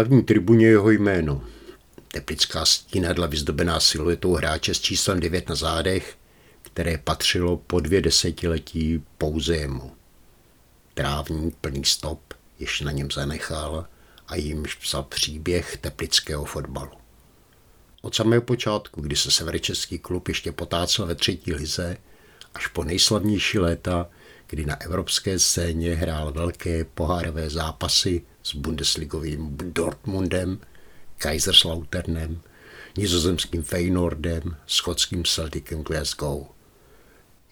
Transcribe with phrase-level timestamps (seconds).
[0.00, 1.44] hlavní tribuně jeho jméno.
[2.08, 6.16] Teplická stínadla vyzdobená siluetou hráče s číslem 9 na zádech,
[6.62, 9.92] které patřilo po dvě desetiletí pouze jemu.
[10.94, 13.86] Trávník plný stop, jež na něm zanechal
[14.28, 16.92] a jimž psal příběh teplického fotbalu.
[18.02, 21.96] Od samého počátku, kdy se severečeský klub ještě potácel ve třetí lize,
[22.54, 24.08] až po nejslavnější léta,
[24.46, 30.58] kdy na evropské scéně hrál velké pohárové zápasy s bundesligovým Dortmundem,
[31.18, 32.40] Kaiserslauternem,
[32.96, 36.46] nizozemským Feyenoordem, skotským Celticem Glasgow.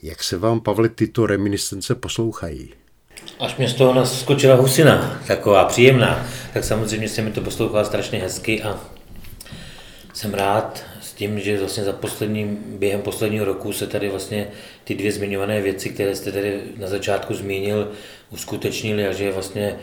[0.03, 2.75] Jak se vám, Pavle, tyto reminiscence poslouchají?
[3.41, 8.19] Až mě z toho naskočila husina, taková příjemná, tak samozřejmě se mi to poslouchalo strašně
[8.19, 8.81] hezky a
[10.13, 14.49] jsem rád s tím, že vlastně za posledním, během posledního roku se tady vlastně
[14.85, 17.93] ty dvě zmiňované věci, které jste tady na začátku zmínil,
[18.31, 19.77] uskutečnili a že vlastně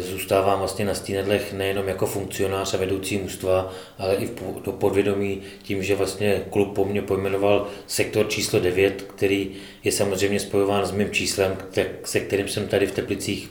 [0.00, 4.28] zůstávám vlastně na stínedlech nejenom jako funkcionář a vedoucí mužstva, ale i
[4.64, 9.50] do podvědomí tím, že vlastně klub po mně pojmenoval sektor číslo 9, který
[9.84, 11.56] je samozřejmě spojován s mým číslem,
[12.04, 13.50] se kterým jsem tady v Teplicích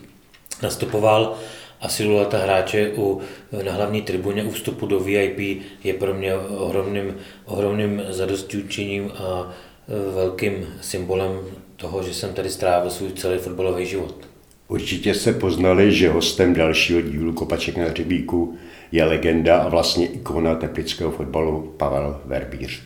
[0.64, 1.38] nastupoval
[1.82, 3.22] a silueta hráče u,
[3.64, 9.54] na hlavní tribuně u vstupu do VIP je pro mě ohromným, ohromným zadostučiním a
[9.88, 11.40] e, velkým symbolem
[11.76, 14.37] toho, že jsem tady strávil svůj celý fotbalový život.
[14.68, 18.58] Určitě se poznali, že hostem dalšího dílu Kopaček na hřebíku
[18.92, 22.82] je legenda a vlastně ikona teplického fotbalu Pavel Verbíř.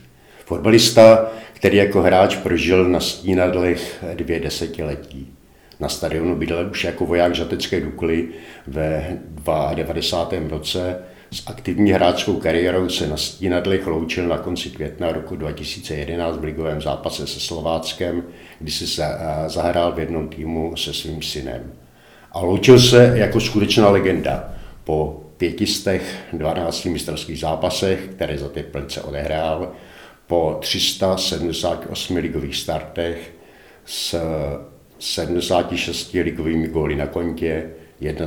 [0.46, 5.34] Fotbalista, který jako hráč prožil na stínadlech dvě desetiletí
[5.82, 8.28] na stadionu bydlel už jako voják žatecké Dukly
[8.68, 9.18] ve
[9.74, 10.50] 92.
[10.50, 11.00] roce.
[11.34, 16.82] S aktivní hráčskou kariérou se na Stínadlech loučil na konci května roku 2011 v ligovém
[16.82, 18.24] zápase se Slováckem,
[18.60, 19.10] kdy si eh,
[19.50, 21.74] zahrál v jednom týmu se svým synem.
[22.32, 29.72] A loučil se jako skutečná legenda po 512 mistrovských zápasech, které za ty plnce odehrál,
[30.28, 33.34] po 378 ligových startech
[33.86, 34.20] s
[35.00, 37.70] 76 ligovými góly na kontě,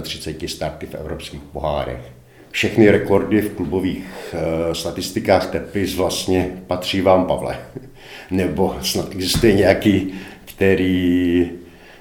[0.03, 2.14] 31 starty v evropských pohárech.
[2.55, 7.59] Všechny rekordy v klubových uh, statistikách Tepis vlastně patří vám, Pavle.
[8.31, 11.51] Nebo snad existuje nějaký, který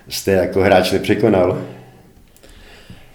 [0.10, 1.66] jste jako hráč nepřekonal?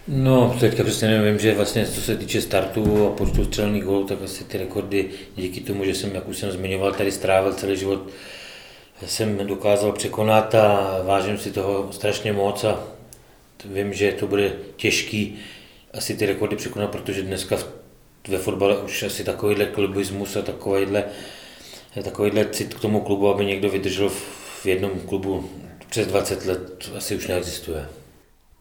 [0.08, 4.18] No, teďka přesně nevím, že vlastně co se týče startu a počtu střelných gólů, tak
[4.24, 8.08] asi ty rekordy díky tomu, že jsem, jak už jsem zmiňoval, tady strávil celý život
[9.06, 12.84] jsem dokázal překonat a vážím si toho strašně moc a
[13.64, 15.38] vím, že to bude těžký
[15.94, 17.56] asi ty rekordy překonat, protože dneska
[18.28, 21.04] ve fotbale už asi takovýhle klubismus a takovýhle,
[22.04, 25.50] takovýhle cit k tomu klubu, aby někdo vydržel v jednom klubu
[25.90, 27.88] přes 20 let, asi už neexistuje.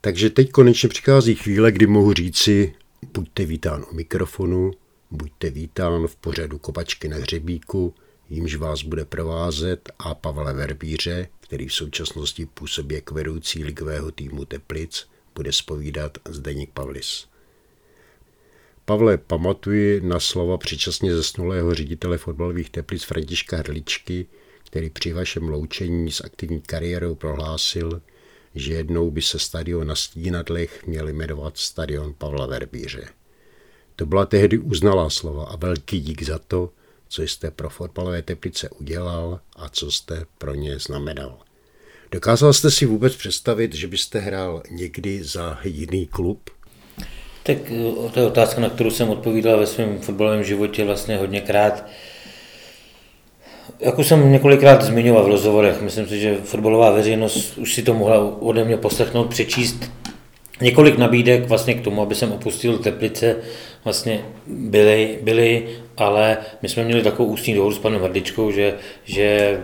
[0.00, 2.74] Takže teď konečně přichází chvíle, kdy mohu říci,
[3.14, 4.70] buďte vítán u mikrofonu,
[5.10, 7.94] buďte vítán v pořadu Kopačky na hřebíku,
[8.30, 14.44] jímž vás bude provázet a Pavle Verbíře, který v současnosti působí jako vedoucí ligového týmu
[14.44, 15.06] Teplic,
[15.38, 17.26] bude spovídat Zdeněk Pavlis.
[18.84, 24.26] Pavle, pamatuji na slova předčasně zesnulého ředitele fotbalových Teplic Františka Hrličky,
[24.64, 28.02] který při vašem loučení s aktivní kariérou prohlásil,
[28.54, 33.08] že jednou by se stadion na Stínadlech měl jmenovat stadion Pavla Verbíře.
[33.96, 36.70] To byla tehdy uznalá slova a velký dík za to,
[37.08, 41.47] co jste pro fotbalové teplice udělal a co jste pro ně znamenal.
[42.12, 46.50] Dokázal jste si vůbec představit, že byste hrál někdy za jiný klub?
[47.42, 51.86] Tak eh, to je otázka, na kterou jsem odpovídal ve svém fotbalovém životě vlastně hodněkrát.
[53.80, 57.94] Jak už jsem několikrát zmiňoval v rozhovorech, myslím si, že fotbalová veřejnost už si to
[57.94, 59.90] mohla ode mě poslechnout, přečíst.
[60.60, 63.36] Několik nabídek vlastně k tomu, aby jsem opustil Teplice,
[63.84, 68.74] vlastně byly, byly ale my jsme měli takovou ústní dohodu s panem Hrdličkou, že,
[69.04, 69.58] že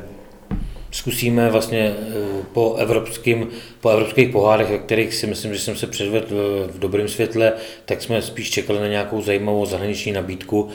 [0.94, 2.14] zkusíme vlastně eh,
[2.52, 3.48] po, evropským,
[3.80, 7.52] po evropských pohárech, ve kterých si myslím, že jsem se předvedl v dobrém světle,
[7.84, 10.68] tak jsme spíš čekali na nějakou zajímavou zahraniční nabídku.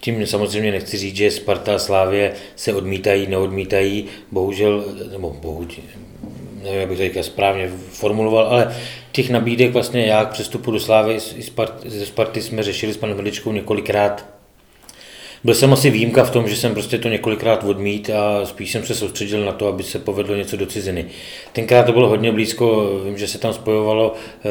[0.00, 5.84] Tím samozřejmě nechci říct, že Sparta a Slávě se odmítají, neodmítají, bohužel, nebo bohužel,
[6.62, 8.76] nevím, jak bych to správně formuloval, ale
[9.12, 11.18] těch nabídek vlastně já k přestupu do Slávy
[11.84, 14.41] ze Sparty jsme řešili s panem Hrdličkou několikrát
[15.44, 18.86] byl jsem asi výjimka v tom, že jsem prostě to několikrát odmít a spíš jsem
[18.86, 21.06] se soustředil na to, aby se povedlo něco do ciziny.
[21.52, 24.48] Tenkrát to bylo hodně blízko, vím, že se tam spojovalo e,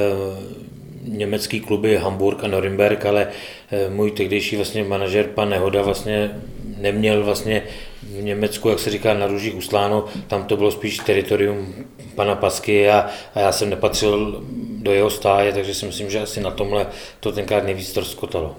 [1.04, 3.28] německý kluby Hamburg a Norimberg, ale
[3.72, 6.32] e, můj tehdejší vlastně manažer, pan Nehoda, vlastně
[6.78, 7.64] neměl vlastně
[8.04, 11.76] v Německu, jak se říká, na růžích usláno, tam to bylo spíš teritorium
[12.16, 14.44] pana Pasky a, a já jsem nepatřil
[14.78, 16.88] do jeho stáje, takže si myslím, že asi na tomhle
[17.20, 18.56] to tenkrát nejvíc rozkotalo.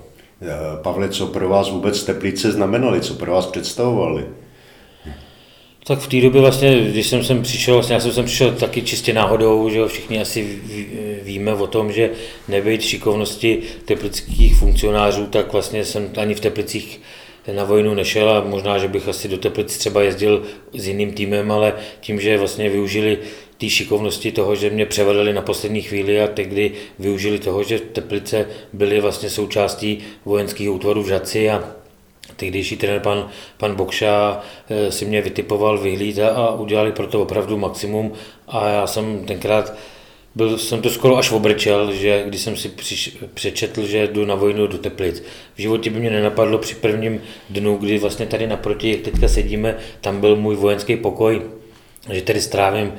[0.83, 4.25] Pavle, co pro vás vůbec Teplice znamenaly, co pro vás představovali?
[5.87, 8.83] Tak v té době vlastně, když jsem sem přišel, vlastně já jsem sem přišel taky
[8.83, 10.59] čistě náhodou, že jo, všichni asi
[11.23, 12.11] víme o tom, že
[12.49, 17.01] nebejt šikovnosti teplických funkcionářů, tak vlastně jsem ani v Teplicích
[17.55, 20.43] na vojnu nešel a možná, že bych asi do Teplic třeba jezdil
[20.75, 23.19] s jiným týmem, ale tím, že vlastně využili
[23.63, 28.47] té šikovnosti toho, že mě převedli na poslední chvíli a tehdy využili toho, že Teplice
[28.73, 31.65] byly vlastně součástí vojenského útvaru v Žaci a
[32.37, 37.59] tehdejší trenér pan, pan Bokša eh, si mě vytipoval vyhlíd a udělali pro to opravdu
[37.59, 38.13] maximum
[38.49, 39.75] a já jsem tenkrát
[40.35, 44.35] byl jsem to skoro až obrčel, že když jsem si přiš, přečetl, že jdu na
[44.35, 45.23] vojnu do Teplic.
[45.55, 47.21] V životě by mě nenapadlo při prvním
[47.51, 51.43] dnu, kdy vlastně tady naproti, jak teďka sedíme, tam byl můj vojenský pokoj,
[52.11, 52.93] že tady strávím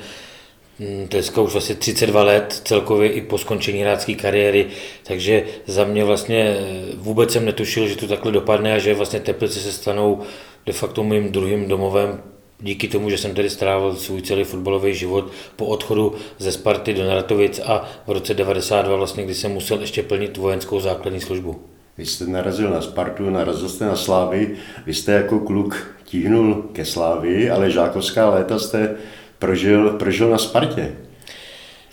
[1.10, 4.66] dneska už vlastně 32 let celkově i po skončení hráčské kariéry,
[5.02, 9.20] takže za mě vlastně eh, vůbec jsem netušil, že to takhle dopadne a že vlastně
[9.20, 10.20] Teplice se stanou
[10.66, 12.22] de facto mým druhým domovem
[12.60, 17.04] díky tomu, že jsem tady strávil svůj celý fotbalový život po odchodu ze Sparty do
[17.04, 21.60] Naratovic a v roce 92 vlastně, kdy jsem musel ještě plnit vojenskou základní službu.
[21.98, 24.56] Vy jste narazil na Spartu, narazil jste na Slávy,
[24.86, 28.96] vy jste jako kluk tíhnul ke Slávy, ale žákovská léta jste
[29.44, 30.92] prožil, prožil na Spartě.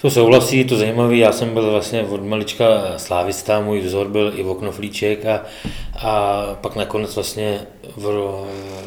[0.01, 1.17] To souhlasí, to zajímavé.
[1.17, 5.41] Já jsem byl vlastně od malička slávista, můj vzor byl i Voknoflíček a,
[5.99, 7.59] a pak nakonec vlastně
[7.95, 8.03] v,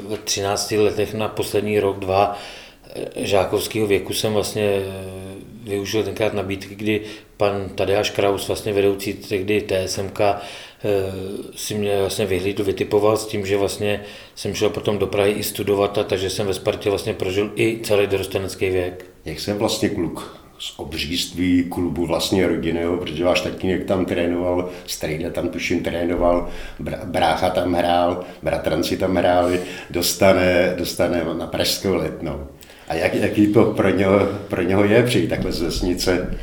[0.08, 2.38] v 13 letech na poslední rok, dva
[3.16, 4.80] žákovského věku jsem vlastně
[5.62, 7.00] využil tenkrát nabídky, kdy
[7.36, 10.20] pan Tadeáš Kraus, vlastně vedoucí tehdy TSMK,
[11.56, 14.00] si mě vlastně vyhlídl, vytipoval s tím, že vlastně
[14.34, 17.80] jsem šel potom do Prahy i studovat, a takže jsem ve Spartě vlastně prožil i
[17.82, 19.04] celý dorostenecký věk.
[19.24, 20.44] Jak jsem vlastně kluk?
[20.58, 26.48] z obříztví klubu vlastně rodinného, protože váš tatínek tam trénoval, strejda tam tuším trénoval,
[27.04, 29.60] brácha tam hrál, bratranci tam hráli,
[29.90, 32.46] dostane, dostane na Pražskou letnou.
[32.88, 36.38] A jak, jaký to pro něho, pro něho je přijít takhle z vesnice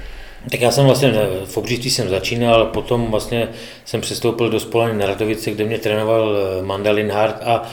[0.49, 1.13] tak já jsem vlastně
[1.45, 3.47] v obříztví jsem začínal, potom vlastně
[3.85, 7.69] jsem přestoupil do Spolany na Radovice, kde mě trénoval eh, Mandalin Hart a eh,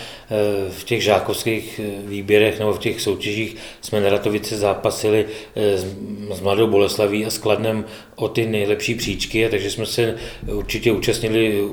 [0.71, 5.27] v těch žákovských eh, výběrech nebo v těch soutěžích jsme na Ratovice zápasili
[6.31, 7.85] s Mladou Boleslaví a s Kladnem
[8.17, 10.15] o ty nejlepší příčky, takže jsme se
[10.53, 11.65] určitě účastnili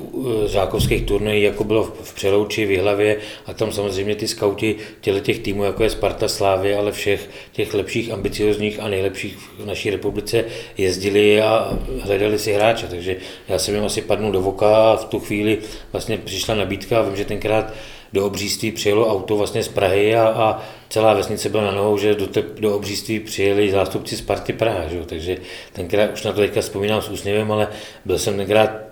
[0.46, 3.16] žákovských turnají, jako bylo v Přelouči, v Jihlavě
[3.46, 7.74] a tam samozřejmě ty skauti těle těch týmů, jako je Sparta Slávy, ale všech těch
[7.74, 10.44] lepších, ambiciozních a nejlepších v naší republice
[10.78, 13.16] jezdili a hledali si hráče, takže
[13.48, 15.58] já jsem jim asi padnul do voka a v tu chvíli
[15.92, 17.72] vlastně přišla nabídka vím, že tenkrát
[18.16, 22.14] do obříství přijelo auto vlastně z Prahy a, a celá vesnice byla na nohou, že
[22.14, 25.00] do, te, do obříství přijeli zástupci Sparty Praha, že?
[25.06, 25.36] takže
[25.72, 27.68] tenkrát už na to teďka vzpomínám s úsměvem, ale
[28.04, 28.85] byl jsem tenkrát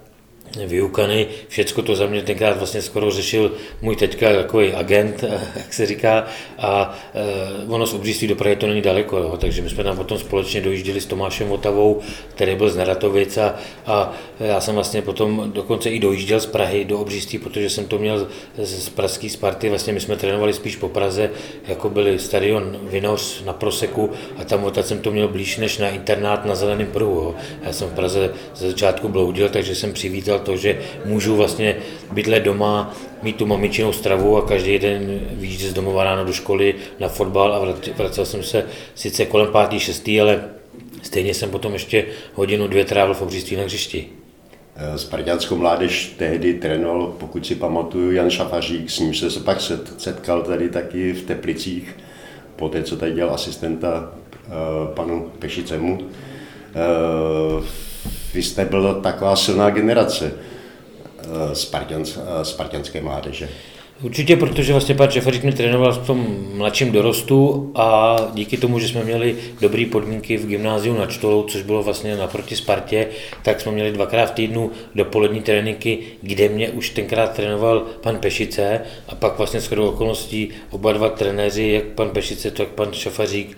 [0.66, 1.26] vyukaný.
[1.48, 3.52] Všecko to za mě tenkrát vlastně skoro řešil
[3.82, 5.24] můj teďka takový agent,
[5.56, 6.26] jak se říká,
[6.58, 9.96] a e, ono z Obříství do Prahy to není daleko, jo, takže my jsme tam
[9.96, 13.54] potom společně dojížděli s Tomášem Votavou, který byl z Naratovic a,
[13.86, 17.98] a já jsem vlastně potom dokonce i dojížděl z Prahy do Obříství, protože jsem to
[17.98, 18.28] měl
[18.58, 21.30] z, z pražské Sparty, vlastně my jsme trénovali spíš po Praze,
[21.68, 25.88] jako byli stadion Vinoř na Proseku a tam odtud jsem to měl blíž než na
[25.88, 27.14] internát na Zeleném pruhu.
[27.14, 27.34] Jo.
[27.62, 31.76] Já jsem v Praze ze začátku bloudil, takže jsem přivítal to, že můžu vlastně
[32.12, 36.74] bydlet doma, mít tu mamičinou stravu a každý den vyjít z domova ráno do školy
[37.00, 40.44] na fotbal a vracel jsem se sice kolem pátý, šestý, ale
[41.02, 44.08] stejně jsem potom ještě hodinu, dvě trávil v obříství na hřišti.
[44.76, 49.60] Eh, Spartianskou mládež tehdy trénoval, pokud si pamatuju, Jan Šafařík, s ním se pak
[49.98, 51.96] setkal tady taky v Teplicích,
[52.56, 54.12] po té, co tady dělal asistenta
[54.46, 54.50] eh,
[54.94, 55.98] panu Pešicemu.
[58.34, 60.32] Vy jste byl taková silná generace
[61.18, 63.48] eh, eh, spartianské mládeže.
[64.02, 68.88] Určitě, protože vlastně pan Šefařík mě trénoval v tom mladším dorostu a díky tomu, že
[68.88, 73.06] jsme měli dobré podmínky v gymnáziu na Čtolou, což bylo vlastně naproti Spartě,
[73.42, 78.80] tak jsme měli dvakrát v týdnu dopolední tréninky, kde mě už tenkrát trénoval pan Pešice
[79.08, 83.56] a pak vlastně s okolností oba dva trenéři, jak pan Pešice, tak pan Šafařík,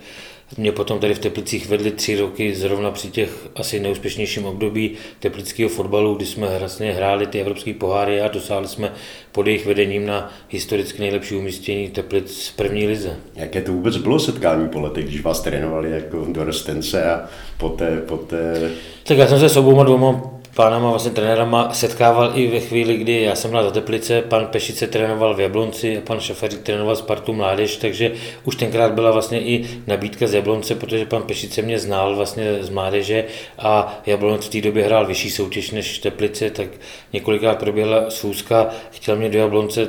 [0.57, 5.69] mě potom tady v Teplicích vedli tři roky zrovna při těch asi neúspěšnějším období teplického
[5.69, 8.93] fotbalu, kdy jsme vlastně hráli ty evropské poháry a dosáhli jsme
[9.31, 13.15] pod jejich vedením na historicky nejlepší umístění Teplic v první lize.
[13.35, 17.25] Jaké to vůbec bylo setkání po letech, když vás trénovali jako dorostence a
[17.57, 18.71] poté, poté...
[19.03, 23.21] Tak já jsem se s oboma dvoma pánama, vlastně trenérama setkával i ve chvíli, kdy
[23.21, 27.33] já jsem byl za Teplice, pan Pešice trénoval v Jablonci a pan Šafařík trénoval Spartu
[27.33, 28.11] Mládež, takže
[28.43, 32.69] už tenkrát byla vlastně i nabídka z Jablonce, protože pan Pešice mě znal vlastně z
[32.69, 33.25] Mládeže
[33.59, 36.67] a Jablonec v té době hrál vyšší soutěž než Teplice, tak
[37.13, 39.87] několikrát proběhla schůzka, chtěl mě do Jablonce,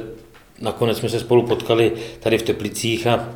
[0.60, 3.28] nakonec jsme se spolu potkali tady v Teplicích a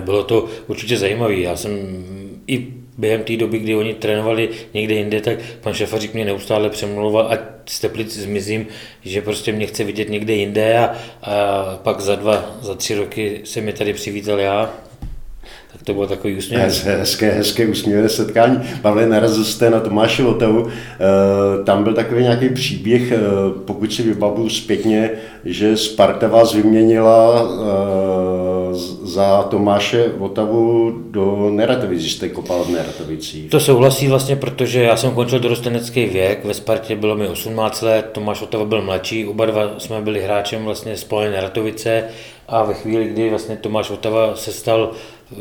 [0.00, 1.34] bylo to určitě zajímavé.
[1.34, 2.04] Já jsem
[2.46, 7.26] i během té doby, kdy oni trénovali někde jinde, tak pan Šafařík mě neustále přemlouval,
[7.30, 8.66] ať z Teplic zmizím,
[9.04, 13.40] že prostě mě chce vidět někde jinde a, a pak za dva, za tři roky
[13.44, 14.74] se mi tady přivítal já
[15.84, 16.60] to bylo takový úsměv.
[16.84, 18.60] Hezké, hezké úsměvné setkání.
[18.82, 20.68] Pavle, narazil jste na Tomáše Votavu.
[20.68, 23.18] E, tam byl takový nějaký příběh, e,
[23.64, 25.10] pokud si vybavu zpětně,
[25.44, 28.50] že Sparta vás vyměnila e,
[29.02, 33.50] za Tomáše Votavu do Neratovic, jste kopal v Neratovicích.
[33.50, 38.10] To souhlasí vlastně, protože já jsem končil dorostenecký věk, ve Spartě bylo mi 18 let,
[38.12, 42.04] Tomáš Votava byl mladší, oba dva jsme byli hráčem vlastně společné Neratovice
[42.48, 44.90] a ve chvíli, kdy vlastně Tomáš Votava se stal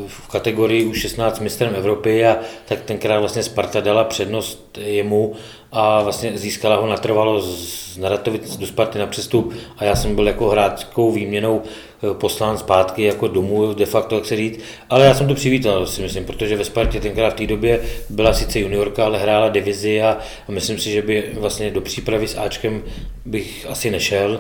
[0.08, 5.34] v kategorii u 16 mistrem Evropy a tak tenkrát vlastně Sparta dala přednost jemu
[5.72, 10.27] a vlastně získala ho natrvalo z Naratovic do Sparty na přestup a já jsem byl
[10.27, 15.13] jako hráčskou výměnou eh, poslán zpátky jako domů de facto, jak se říct, ale já
[15.13, 19.05] jsem to přivítal, si myslím, protože ve Spartě tenkrát v té době byla sice juniorka,
[19.05, 20.17] ale hrála divizi a
[20.48, 22.84] myslím si, že by vlastně do přípravy s Ačkem
[23.25, 24.39] bych asi nešel,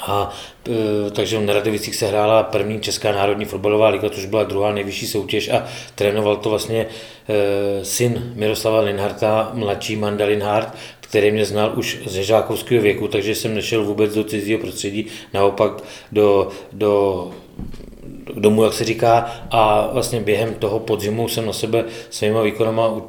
[0.00, 0.30] a
[0.68, 5.06] e, takže v Neradovicích se hrála první Česká národní fotbalová liga, což byla druhá nejvyšší
[5.06, 6.86] soutěž a trénoval to vlastně
[7.28, 13.34] e, syn Miroslava Linharta, mladší Manda Linhart, který mě znal už ze žákovského věku, takže
[13.34, 15.72] jsem nešel vůbec do cizího prostředí, naopak
[16.12, 17.30] do, do
[18.34, 23.00] domů, jak se říká, a vlastně během toho podzimu jsem na sebe svýma výkonama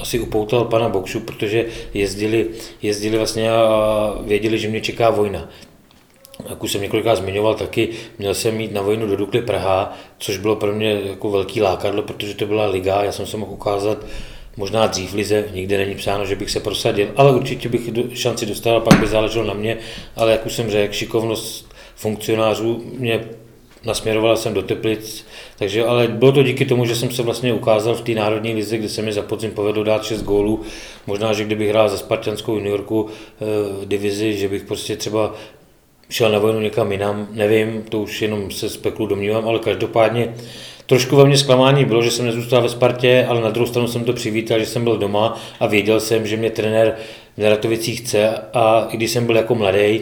[0.00, 2.48] asi upoutal pana Bokšu, protože jezdili,
[2.82, 5.48] jezdili vlastně a věděli, že mě čeká vojna
[6.48, 10.38] jak už jsem několikrát zmiňoval, taky měl jsem mít na vojnu do Dukly Praha, což
[10.38, 14.06] bylo pro mě jako velký lákadlo, protože to byla liga, já jsem se mohl ukázat
[14.56, 18.80] možná dřív lize, nikde není psáno, že bych se prosadil, ale určitě bych šanci dostal,
[18.80, 19.78] pak by záleželo na mě,
[20.16, 23.20] ale jak už jsem řekl, šikovnost funkcionářů mě
[23.84, 25.26] nasměroval jsem do Teplic,
[25.58, 28.78] takže ale bylo to díky tomu, že jsem se vlastně ukázal v té národní lize,
[28.78, 30.60] kde se mi za podzim povedlo dát 6 gólů.
[31.06, 35.34] Možná, že kdybych hrál za Spartanskou juniorku eh, divizi, že bych prostě třeba
[36.10, 40.34] šel na vojnu někam jinam, nevím, to už jenom se spekulu domnívám, ale každopádně
[40.86, 44.04] trošku ve mně zklamání bylo, že jsem nezůstal ve Spartě, ale na druhou stranu jsem
[44.04, 46.96] to přivítal, že jsem byl doma a věděl jsem, že mě trenér
[47.36, 50.00] v Neratovicích chce a i když jsem byl jako mladý,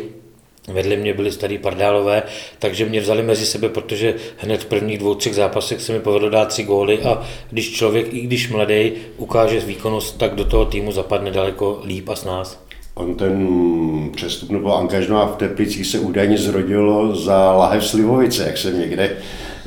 [0.68, 2.22] Vedle mě byli starý pardálové,
[2.58, 6.30] takže mě vzali mezi sebe, protože hned v prvních dvou, třech zápasech se mi povedlo
[6.30, 10.92] dát tři góly a když člověk, i když mladý, ukáže výkonnost, tak do toho týmu
[10.92, 12.67] zapadne daleko líp a s nás.
[12.98, 13.48] On ten
[14.14, 19.16] přestup nebo angažmá v Teplicích se údajně zrodilo za lahev Slivovice, jak jsem někde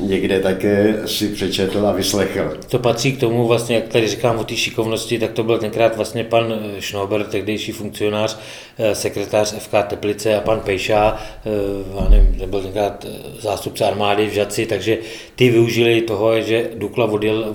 [0.02, 2.58] někde také si přečetl a vyslechl.
[2.70, 5.96] To patří k tomu, vlastně, jak tady říkám o té šikovnosti, tak to byl tenkrát
[5.96, 8.40] vlastně pan eh, Schnober, tehdejší funkcionář,
[8.78, 13.06] eh, sekretář FK Teplice a pan Pejša, eh, nevím, to byl tenkrát
[13.40, 14.98] zástupce armády v Žaci, takže
[15.36, 17.06] ty využili toho, že Dukla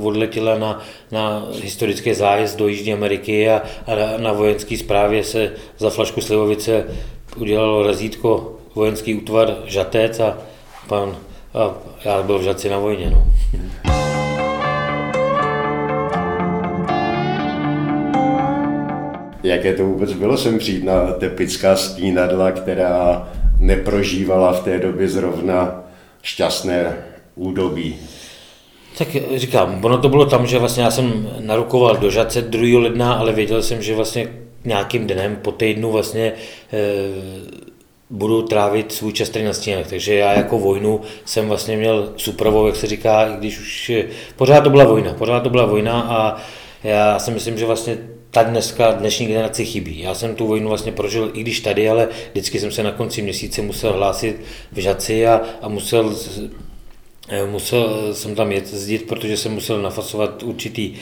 [0.00, 5.52] odletěla na, na historický zájezd do Jižní Ameriky a, a na, na vojenské správě se
[5.78, 6.84] za flašku Slivovice
[7.36, 10.38] udělalo razítko vojenský útvar Žatec a
[10.88, 11.16] pan
[11.56, 13.10] a já byl v Žaci na vojně.
[13.10, 13.26] No.
[19.42, 23.28] Jaké to vůbec bylo sem přijít na tepická stínadla, která
[23.60, 25.84] neprožívala v té době zrovna
[26.22, 26.96] šťastné
[27.34, 27.96] údobí?
[28.98, 32.80] Tak říkám, ono to bylo tam, že vlastně já jsem narukoval do Žace 2.
[32.80, 34.28] ledna, ale věděl jsem, že vlastně
[34.64, 36.32] nějakým dnem po týdnu vlastně
[36.72, 36.78] e,
[38.10, 39.86] budu trávit svůj čas tady na stěnách.
[39.88, 43.92] Takže já jako vojnu jsem vlastně měl supravou, jak se říká, i když už
[44.36, 46.36] pořád to byla vojna, pořád to byla vojna a
[46.84, 47.98] já si myslím, že vlastně
[48.30, 50.00] ta dneska, dnešní generaci chybí.
[50.00, 53.22] Já jsem tu vojnu vlastně prožil i když tady, ale vždycky jsem se na konci
[53.22, 54.40] měsíce musel hlásit
[54.72, 56.16] v Žaci a, a musel
[57.50, 60.94] musel jsem tam jezdit, protože jsem musel nafasovat určitý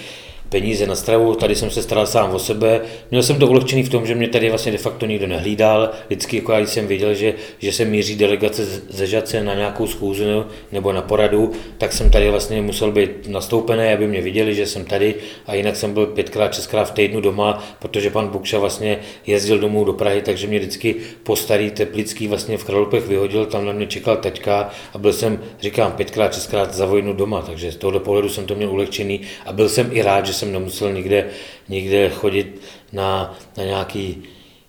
[0.49, 2.81] peníze na stravu, tady jsem se staral sám o sebe.
[3.11, 5.91] Měl jsem to ulehčený v tom, že mě tady vlastně de facto nikdo nehlídal.
[6.07, 10.25] Vždycky, jako já jsem věděl, že, že se míří delegace ze Žace na nějakou schůzi
[10.73, 14.85] nebo na poradu, tak jsem tady vlastně musel být nastoupený, aby mě viděli, že jsem
[14.85, 15.15] tady
[15.47, 19.85] a jinak jsem byl pětkrát, šestkrát v týdnu doma, protože pan Bukša vlastně jezdil domů
[19.85, 23.87] do Prahy, takže mě vždycky po starý teplický vlastně v Kralupech vyhodil, tam na mě
[23.87, 28.29] čekal taťka a byl jsem, říkám, pětkrát, šestkrát za vojnu doma, takže z tohoto pohledu
[28.29, 31.27] jsem to měl ulehčený a byl jsem i rád, že jsem nemusel nikde,
[31.69, 32.61] nikde chodit
[32.93, 34.23] na, na nějaký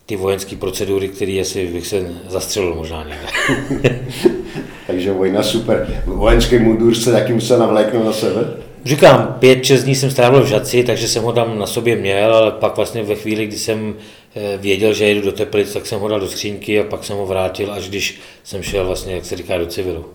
[0.05, 3.99] ty vojenské procedury, které asi bych se zastřelil možná někde.
[4.87, 6.03] Takže vojna super.
[6.05, 8.65] Vojenský mundur se taky musel navléknout na sebe?
[8.85, 12.35] Říkám, pět, šest dní jsem strávil v Žaci, takže jsem ho tam na sobě měl,
[12.35, 13.95] ale pak vlastně ve chvíli, kdy jsem
[14.35, 17.17] eh, věděl, že jedu do Teplic, tak jsem ho dal do skřínky a pak jsem
[17.17, 20.05] ho vrátil, až když jsem šel vlastně, jak se říká, do civilu.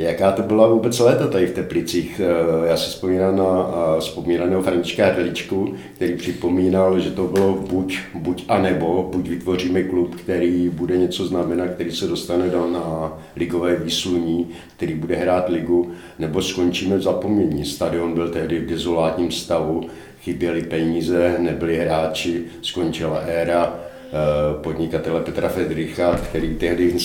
[0.00, 2.20] Jaká to byla vůbec léta tady v Teplicích?
[2.24, 3.66] Eh, já si vzpomínám na
[4.00, 10.14] vzpomínaného Františka Hrdličku, který připomínal, že to bylo buď, buď a nebo, buď vytvoříme klub,
[10.14, 15.90] který bude něco znamenat, který se dostane do, na ligové výsluní, který bude hrát ligu,
[16.18, 17.64] nebo skončíme v zapomnění.
[17.64, 19.86] Stadion byl tehdy v dezolátním stavu,
[20.22, 26.96] chyběly peníze, nebyli hráči, skončila éra eh, podnikatele Petra Fedricha, který tehdy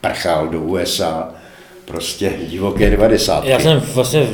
[0.00, 1.41] prchal do USA
[1.92, 3.44] prostě divoké 90.
[3.44, 4.28] Já jsem vlastně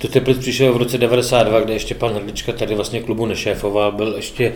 [0.00, 4.14] do Teplic přišel v roce 92, kde ještě pan Hrdlička tady vlastně klubu nešéfoval, byl
[4.16, 4.52] ještě,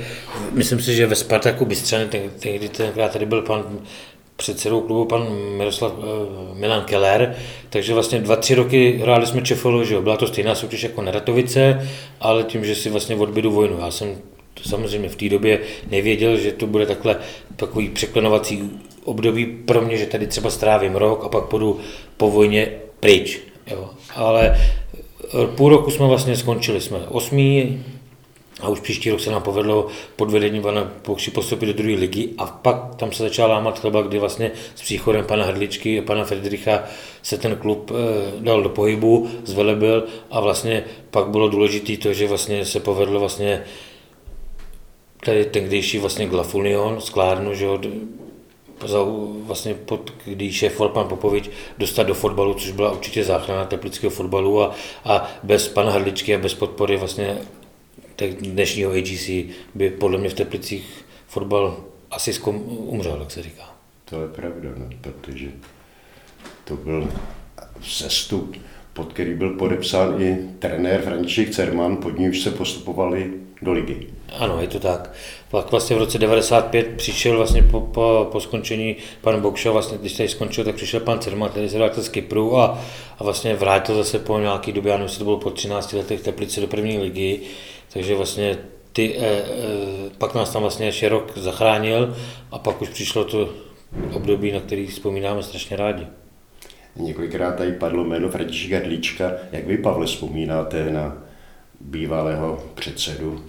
[0.53, 2.09] myslím si, že ve Spartaku Bystřany,
[2.39, 3.65] tehdy tenkrát tady byl pan
[4.37, 6.05] předsedou klubu pan Miroslav uh,
[6.59, 7.35] Milan Keller,
[7.71, 11.03] takže vlastně dva, tři roky hráli jsme Čefolu, že jo, byla to stejná soutěž jako
[11.03, 11.89] Neratovice,
[12.21, 13.79] ale tím, že si vlastně odbydu vojnu.
[13.81, 14.17] Já jsem
[14.69, 17.17] samozřejmě v té době nevěděl, že to bude takhle
[17.57, 18.71] takový překlenovací
[19.05, 21.81] období pro mě, že tady třeba strávím rok a pak půjdu
[22.17, 23.41] po vojně pryč.
[23.67, 23.91] Jo.
[24.15, 27.85] Ale eh, půl roku jsme vlastně skončili, jsme osmí
[28.63, 29.87] a už příští rok se nám povedlo
[30.17, 34.03] pod vedením pana Pokši postoupit do druhé ligy a pak tam se začala lámat chleba,
[34.03, 36.83] kdy vlastně s příchodem pana Hrdličky a pana Fredricha
[37.23, 37.95] se ten klub e,
[38.41, 43.63] dal do pohybu, zvelebil a vlastně pak bylo důležité to, že vlastně se povedlo vlastně
[45.25, 47.67] tady ten kdejší vlastně Glafunion, sklárnu, že
[48.87, 48.99] za,
[49.43, 54.63] vlastně pod, když šéfoval pan Popovič, dostat do fotbalu, což byla určitě záchrana teplického fotbalu
[54.63, 54.75] a,
[55.05, 57.39] a bez pana Hrdličky a bez podpory vlastně
[58.41, 59.31] dnešního AGC
[59.75, 61.77] by podle mě v Teplicích fotbal
[62.11, 63.75] asi zkom, umřel, jak se říká.
[64.05, 65.49] To je pravda, no, protože
[66.65, 67.09] to byl
[67.83, 68.57] sestup,
[68.93, 74.07] pod který byl podepsán i trenér František Cerman, pod nímž se postupovali do ligy.
[74.39, 75.13] Ano, je to tak.
[75.51, 80.13] Pak vlastně v roce 95 přišel vlastně po, po, po skončení pan Bokša, vlastně když
[80.13, 82.79] tady skončil, tak přišel pan Cerman, který se vrátil z Kypru a,
[83.19, 86.61] a vlastně vrátil zase po nějaký době, já nevím, to bylo po 13 letech Teplice
[86.61, 87.41] do první ligy,
[87.93, 88.59] takže vlastně
[88.93, 92.17] ty, eh, eh, pak nás tam vlastně ještě rok zachránil
[92.51, 93.51] a pak už přišlo to
[94.13, 96.07] období, na který vzpomínáme strašně rádi.
[96.97, 99.33] Několikrát tady padlo jméno Františka Dlíčka.
[99.53, 101.30] Jak vy, Pavle, vzpomínáte na
[101.81, 103.45] bývalého předsedu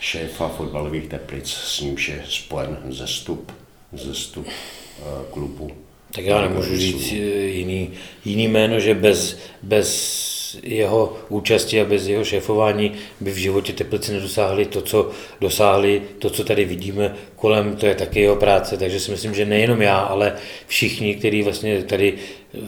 [0.00, 3.52] šéfa fotbalových teplic, s nímž je spojen zestup,
[3.92, 5.70] zestup uh, klubu.
[6.14, 7.12] Tak já nemůžu říct
[7.46, 7.90] jiný,
[8.24, 10.30] jiný jméno, že bez, bez
[10.62, 16.30] jeho účasti a bez jeho šéfování by v životě Teplice nedosáhli to, co dosáhli, to,
[16.30, 19.98] co tady vidíme kolem, to je taky jeho práce, takže si myslím, že nejenom já,
[19.98, 22.58] ale všichni, kteří vlastně tady eh,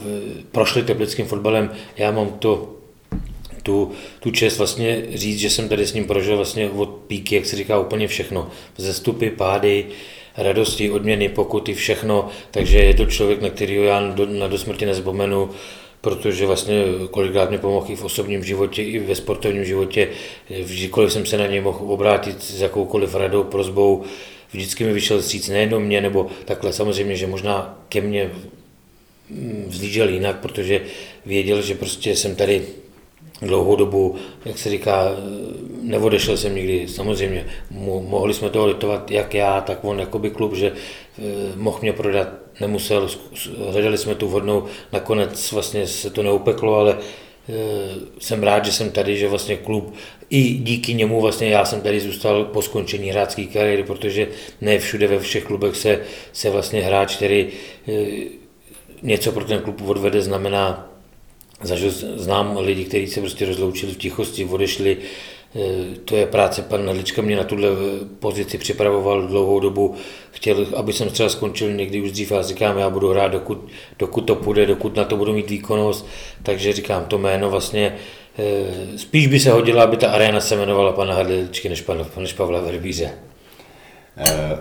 [0.52, 2.81] prošli teplickým fotbalem, já mám to
[3.62, 7.46] tu, tu čest vlastně říct, že jsem tady s ním prožil vlastně od píky, jak
[7.46, 8.50] se říká, úplně všechno.
[8.76, 9.86] Zestupy, pády,
[10.36, 12.28] radosti, odměny, pokuty, všechno.
[12.50, 15.50] Takže je to člověk, na kterého já do, na dosmrti nezapomenu,
[16.00, 20.08] protože vlastně kolikrát mě pomohl i v osobním životě, i ve sportovním životě.
[20.62, 24.02] Vždykoliv jsem se na něj mohl obrátit s jakoukoliv radou, prozbou,
[24.52, 28.30] vždycky mi vyšel stříc nejenom mě, nebo takhle samozřejmě, že možná ke mně
[29.30, 30.80] mm, vzlížel jinak, protože
[31.26, 32.62] věděl, že prostě jsem tady
[33.46, 35.08] dlouhou dobu, jak se říká,
[35.82, 36.88] neodešel jsem nikdy.
[36.88, 37.46] Samozřejmě
[38.00, 41.22] mohli jsme toho litovat, jak já, tak on jakoby klub, že eh,
[41.56, 42.28] mohl mě prodat,
[42.60, 43.08] nemusel,
[43.70, 47.52] hledali jsme tu vhodnou, nakonec vlastně se to neupeklo, ale eh,
[48.18, 49.94] jsem rád, že jsem tady, že vlastně klub,
[50.30, 54.28] i díky němu vlastně já jsem tady zůstal po skončení hráčské kariéry, protože
[54.60, 56.00] ne všude ve všech klubech se,
[56.32, 57.48] se vlastně hráč, který
[57.88, 57.92] eh,
[59.02, 60.91] něco pro ten klub odvede, znamená
[61.62, 64.96] Zažil, znám lidi, kteří se prostě rozloučili v tichosti, odešli.
[65.56, 67.68] E, to je práce, pan Nadlička mě na tuhle
[68.18, 69.94] pozici připravoval dlouhou dobu.
[70.30, 74.20] Chtěl, aby jsem třeba skončil někdy už dřív a říkám, já budu hrát, dokud, dokud
[74.20, 76.06] to půjde, dokud na to budu mít výkonnost.
[76.42, 77.96] Takže říkám, to jméno vlastně
[78.38, 82.32] e, spíš by se hodila, aby ta arena se jmenovala pana Hadličky než, pan, než
[82.32, 83.10] Pavla Verbíře.
[84.16, 84.58] E,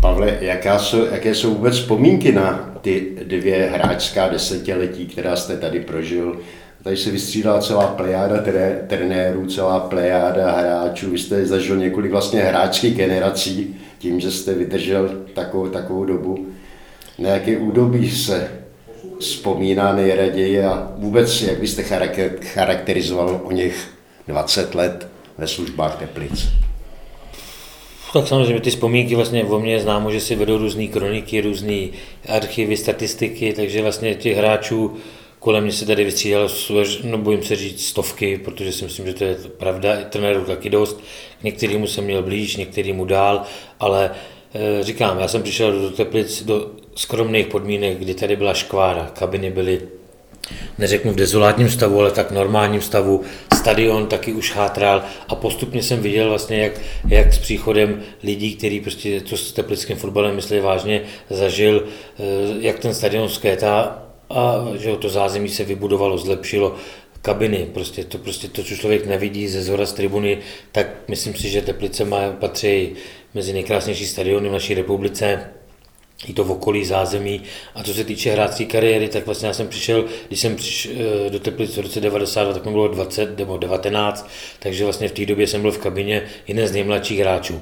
[0.00, 5.80] Pavle, jaká jsou, jaké jsou vůbec vzpomínky na ty dvě hráčská desetiletí, která jste tady
[5.80, 6.40] prožil?
[6.82, 8.44] Tady se vystřídala celá plejáda
[8.86, 11.10] trenérů, celá plejáda hráčů.
[11.10, 16.46] Vy jste zažil několik vlastně hráčských generací tím, že jste vydržel takovou, takovou dobu.
[17.18, 18.50] Na jaké údobí se
[19.18, 21.82] vzpomíná nejraději a vůbec, jak byste
[22.42, 23.88] charakterizoval o něch
[24.28, 26.65] 20 let ve službách Teplic?
[28.16, 31.88] Tak samozřejmě ty vzpomínky vlastně o je známo, že si vedou různé kroniky, různé
[32.28, 34.96] archivy, statistiky, takže vlastně těch hráčů
[35.38, 36.48] kolem mě se tady vystřídalo,
[37.04, 41.00] no bojím se říct stovky, protože si myslím, že to je pravda, trenérů taky dost.
[41.40, 43.42] K některýmu jsem měl blíž, některýmu dál,
[43.80, 44.10] ale
[44.54, 49.50] e, říkám, já jsem přišel do Teplic do skromných podmínek, kdy tady byla škvára, kabiny
[49.50, 49.80] byly
[50.78, 53.22] neřeknu v dezolátním stavu, ale tak normálním stavu.
[53.54, 56.72] Stadion taky už chátral a postupně jsem viděl vlastně, jak,
[57.08, 61.84] jak s příchodem lidí, kteří prostě to s teplickým fotbalem myslí vážně, zažil,
[62.18, 62.22] eh,
[62.60, 66.74] jak ten stadion zkétá a že to zázemí se vybudovalo, zlepšilo,
[67.22, 70.38] kabiny, prostě to, prostě to, co člověk nevidí ze zhora z tribuny,
[70.72, 72.92] tak myslím si, že Teplice má, patří
[73.34, 75.50] mezi nejkrásnější stadiony v naší republice
[76.28, 77.42] i to v okolí zázemí.
[77.74, 80.92] A co se týče hráčské kariéry, tak vlastně já jsem přišel, když jsem přišel
[81.26, 85.12] eh, do Teplic v roce 92, tak mi bylo 20 nebo 19, takže vlastně v
[85.12, 87.60] té době jsem byl v kabině jeden z nejmladších hráčů.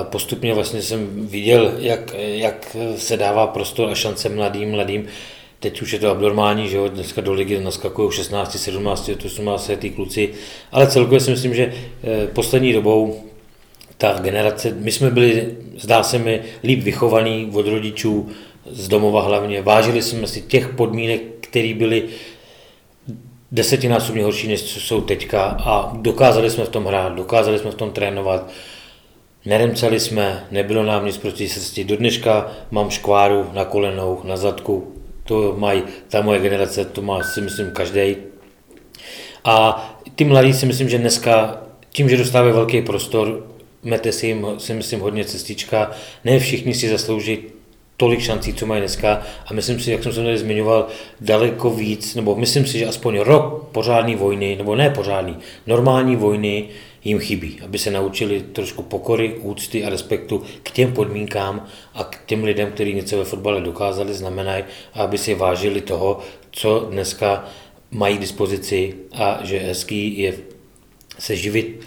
[0.00, 5.06] A postupně vlastně jsem viděl, jak, jak se dává prostor a šance mladým, mladým
[5.64, 9.90] Teď už je to abnormální, že jo, dneska do ligy naskakují 16, 17, 18 ty
[9.90, 10.30] kluci,
[10.72, 11.72] ale celkově si myslím, že
[12.04, 13.24] eh, poslední dobou
[14.04, 18.28] ta generace, my jsme byli, zdá se mi, líp vychovaní od rodičů,
[18.70, 19.62] z domova hlavně.
[19.62, 22.04] Vážili jsme si těch podmínek, které byly
[23.52, 27.90] desetinásobně horší, než jsou teďka a dokázali jsme v tom hrát, dokázali jsme v tom
[27.90, 28.50] trénovat.
[29.46, 31.84] Neremcali jsme, nebylo nám nic proti srsti.
[31.84, 34.92] Do dneška mám škváru na kolenou, na zadku.
[35.24, 38.16] To mají, ta moje generace, to má si myslím každý.
[39.44, 43.53] A ty mladí si myslím, že dneska tím, že dostávají velký prostor,
[43.84, 45.90] mete si jim, si myslím, hodně cestička.
[46.24, 47.38] Ne všichni si zaslouží
[47.96, 50.86] tolik šancí, co mají dneska a myslím si, jak jsem se tady zmiňoval,
[51.20, 56.68] daleko víc, nebo myslím si, že aspoň rok pořádný vojny, nebo ne pořádný, normální vojny
[57.04, 62.26] jim chybí, aby se naučili trošku pokory, úcty a respektu k těm podmínkám a k
[62.26, 66.20] těm lidem, kteří něco ve fotbale dokázali, znamenají, aby si vážili toho,
[66.50, 67.48] co dneska
[67.90, 70.34] mají dispozici a že hezký je
[71.18, 71.80] se živit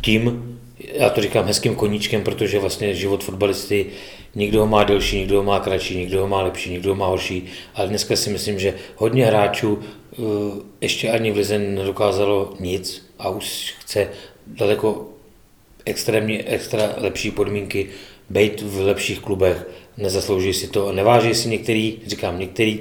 [0.00, 0.57] tím,
[0.92, 3.86] já to říkám hezkým koníčkem, protože vlastně život fotbalisty,
[4.34, 7.06] někdo ho má delší, někdo ho má kratší, někdo ho má lepší, někdo ho má
[7.06, 10.22] horší, ale dneska si myslím, že hodně hráčů eh,
[10.80, 14.08] ještě ani v Lize nedokázalo nic a už chce
[14.46, 15.08] daleko
[15.84, 17.88] extrémně extra lepší podmínky,
[18.30, 22.80] být v lepších klubech, nezaslouží si to, neváží si některý, říkám některý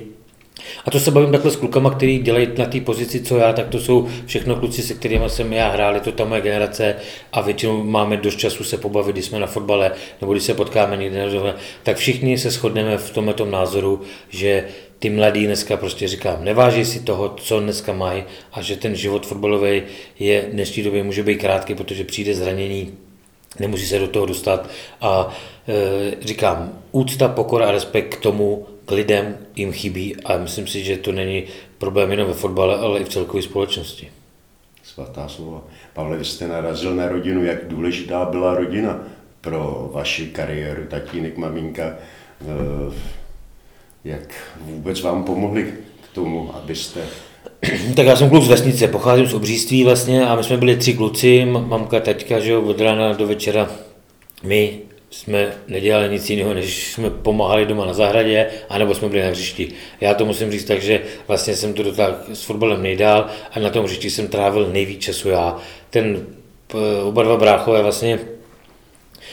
[0.86, 3.68] a to se bavím takhle s klukama, kteří dělají na té pozici, co já, tak
[3.68, 6.96] to jsou všechno kluci, se kterými jsem já hrál, je to ta moje generace
[7.34, 9.92] a většinou máme dost času se pobavit, když jsme na fotbale
[10.22, 11.28] nebo když se potkáme někde,
[11.84, 14.68] tak všichni se shodneme v tomhle názoru, že
[15.00, 19.26] ty mladí dneska prostě říkám, neváží si toho, co dneska mají a že ten život
[19.26, 19.84] fotbalový
[20.20, 22.94] je v dnešní době může být krátký, protože přijde zranění,
[23.60, 24.70] nemusí se do toho dostat.
[25.02, 25.36] A
[25.68, 30.98] e, říkám, úcta, pokora a respekt k tomu, lidem jim chybí a myslím si, že
[30.98, 31.44] to není
[31.78, 34.12] problém jenom ve fotbale, ale i v celkové společnosti.
[34.84, 35.64] Svatá slova.
[35.94, 39.00] Pavle, vy jste narazil na rodinu, jak důležitá byla rodina
[39.42, 41.84] pro vaši kariéru, tatínek, maminka,
[42.42, 42.94] eh,
[44.04, 47.02] jak vůbec vám pomohli k tomu, abyste
[47.96, 50.94] tak já jsem kluk z vesnice, pocházím z obříství vlastně a my jsme byli tři
[50.94, 53.70] kluci, mamka, taťka, že jo, od rána do večera
[54.44, 54.80] my
[55.18, 59.72] jsme nedělali nic jiného, než jsme pomáhali doma na zahradě, anebo jsme byli na hřišti.
[60.02, 63.70] Já to musím říct tak, že vlastně jsem to dotáhl s fotbalem nejdál a na
[63.70, 65.58] tom hřišti jsem trávil nejvíc času já.
[65.90, 66.28] Ten,
[67.04, 68.20] oba dva bráchové vlastně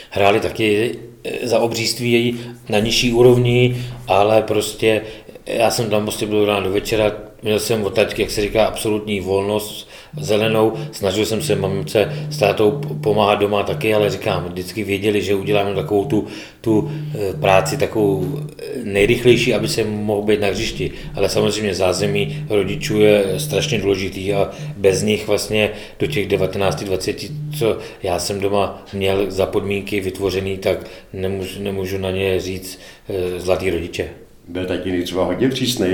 [0.09, 5.01] hráli taky e, za obříství na nižší úrovni, ale prostě
[5.45, 7.11] já jsem tam prostě byl ráno do večera,
[7.43, 10.73] měl jsem od jak se říká, absolutní volnost, zelenou.
[10.91, 12.71] Snažil jsem se mamince s tátou
[13.03, 16.27] pomáhat doma taky, ale říkám, vždycky věděli, že uděláme takovou tu,
[16.61, 20.91] tu eh, práci takovou eh, nejrychlejší, aby se mohl být na hřišti.
[21.15, 27.77] Ale samozřejmě zázemí rodičů je strašně důležitý a bez nich vlastně do těch 19-20, co
[28.03, 33.69] já jsem doma měl za podmínky vytvořený, tak nemůžu, nemůžu na ně říct eh, zlatý
[33.69, 34.09] rodiče.
[34.47, 35.87] Byl taky třeba hodně přísný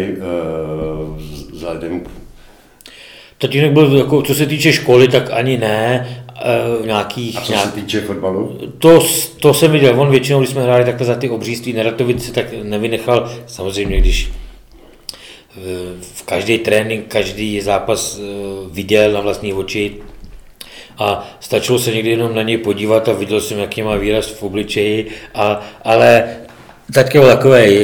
[1.51, 2.03] vzhledem
[3.41, 6.07] Tatínek byl, jako, co se týče školy, tak ani ne.
[6.83, 7.65] E, nějakých, a co nějak...
[7.65, 8.59] se týče fotbalu?
[8.77, 9.05] To,
[9.39, 10.01] to jsem viděl.
[10.01, 15.61] On většinou, když jsme hráli takhle za ty obříství Neratovice, tak nevynechal, samozřejmě, když eh,
[16.01, 18.23] v každý trénink, každý zápas eh,
[18.71, 19.93] viděl na vlastní oči,
[20.97, 24.43] a stačilo se někdy jenom na něj podívat a viděl jsem, jaký má výraz v
[24.43, 26.37] obličeji, a, ale
[26.93, 27.79] taky byl takový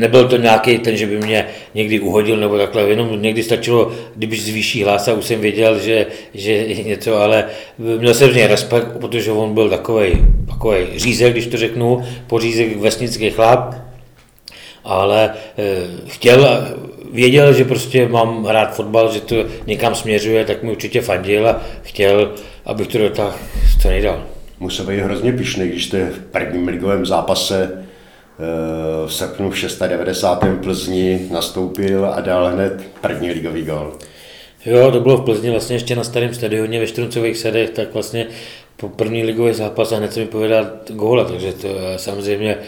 [0.00, 4.44] nebyl to nějaký ten, že by mě někdy uhodil nebo takhle, jenom někdy stačilo, když
[4.44, 7.44] zvýší hlas a už jsem věděl, že, že něco, ale
[7.78, 10.12] měl jsem z něj respekt, protože on byl takový,
[10.48, 13.74] takový řízek, když to řeknu, pořízek vesnický chlap,
[14.84, 16.68] ale e, chtěl,
[17.12, 21.60] věděl, že prostě mám hrát fotbal, že to někam směřuje, tak mi určitě fandil a
[21.82, 22.34] chtěl,
[22.64, 23.34] abych to dotáhl
[23.82, 24.24] co nejdál.
[24.60, 27.87] Musel být hrozně pišný, když jste v prvním ligovém zápase eh,
[29.06, 30.44] v srpnu v 690.
[30.62, 33.92] Plzni nastoupil a dal hned první ligový gol.
[34.66, 38.26] Jo, to bylo v Plzni vlastně ještě na starém stadioně ve Štruncových sedech, tak vlastně
[38.76, 42.58] po první ligový zápas a hned se mi povedal góla, takže to samozřejmě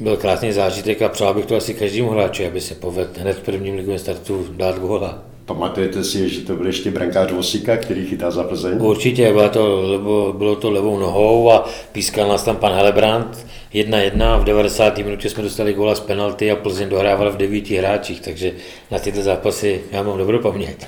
[0.00, 3.42] byl krásný zážitek a přál bych to asi každému hráči, aby se povedl hned v
[3.42, 5.31] prvním ligovém startu dát góla.
[5.44, 8.78] Pamatujete si, že to byl ještě brankář Vosika, který chytá za Plzeň?
[8.80, 14.40] Určitě, bylo to, lebo, bylo to levou nohou a pískal nás tam pan Helebrant 1-1.
[14.40, 14.98] V 90.
[14.98, 18.52] minutě jsme dostali góla z penalty a Plzeň dohrával v devíti hráčích, takže
[18.90, 20.86] na tyto zápasy já mám dobrou paměť.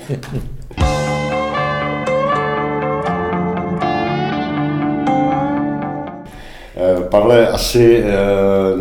[7.15, 8.13] Pavle, asi eh,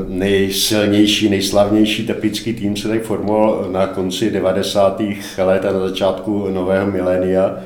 [0.08, 5.02] nejsilnější, nejslavnější teplický tým se tak formoval na konci 90.
[5.38, 7.56] let a na začátku nového milénia.
[7.56, 7.62] Eh,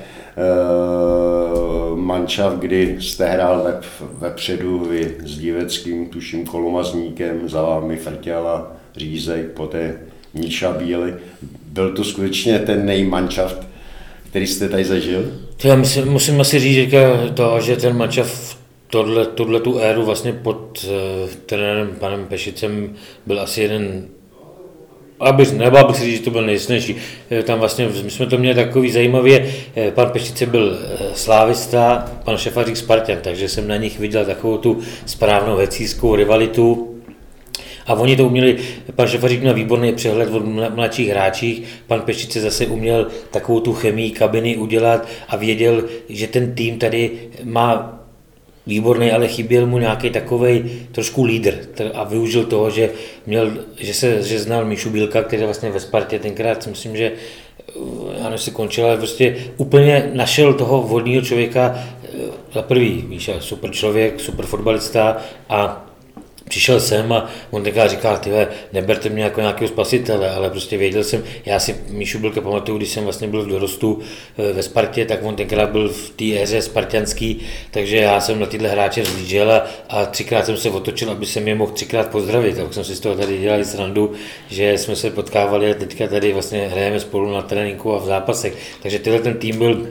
[1.94, 3.80] mančav, kdy jste hrál ve,
[4.18, 9.96] vepředu vy s diveckým, tuším, kolomazníkem, za vámi Frtěla, Řízek, poté
[10.34, 11.14] Níša Bíly.
[11.72, 13.66] Byl to skutečně ten nejmančaft,
[14.30, 15.32] který jste tady zažil?
[15.64, 16.94] Já myslím, musím asi říct,
[17.34, 18.57] to, že ten mančaft
[18.90, 22.94] tohle, tohle tu éru vlastně pod uh, trenérem panem Pešicem
[23.26, 24.08] byl asi jeden
[25.20, 26.96] abych, nebo abych si říct, že to byl nejsnější.
[27.30, 30.78] Eh, tam vlastně, my jsme to měli takový zajímavě, eh, pan Pešice byl
[31.14, 36.94] slávista, pan Šefařík Spartan, takže jsem na nich viděl takovou tu správnou hecískou rivalitu.
[37.86, 38.58] A oni to uměli,
[38.94, 44.10] pan Šefařík měl výborný přehled od mladších hráčích, pan Pešice zase uměl takovou tu chemii
[44.10, 47.10] kabiny udělat a věděl, že ten tým tady
[47.44, 47.97] má
[48.68, 51.54] výborný, ale chyběl mu nějaký takový trošku lídr
[51.94, 52.90] a využil toho, že,
[53.26, 57.12] měl, že, se, že znal Míšu Bílka, který vlastně ve Spartě tenkrát si myslím, že
[58.18, 62.08] já nevím, si končil, ale prostě úplně našel toho vhodného člověka, eh,
[62.52, 65.16] za prvý, Míša, super člověk, super fotbalista
[65.48, 65.87] a
[66.48, 71.04] přišel jsem a on tenkrát říkal, tyhle, neberte mě jako nějakého spasitele, ale prostě věděl
[71.04, 73.98] jsem, já si Míšu Bilka pamatuju, když jsem vlastně byl v dorostu
[74.38, 78.46] eh, ve Spartě, tak on tenkrát byl v té éře spartianský, takže já jsem na
[78.46, 82.56] tyhle hráče vzlížel a, a třikrát jsem se otočil, aby jsem je mohl třikrát pozdravit,
[82.56, 84.12] tak jsem si z toho tady dělali srandu,
[84.50, 88.54] že jsme se potkávali a teďka tady vlastně hrajeme spolu na tréninku a v zápasech,
[88.82, 89.86] takže tyhle ten tým byl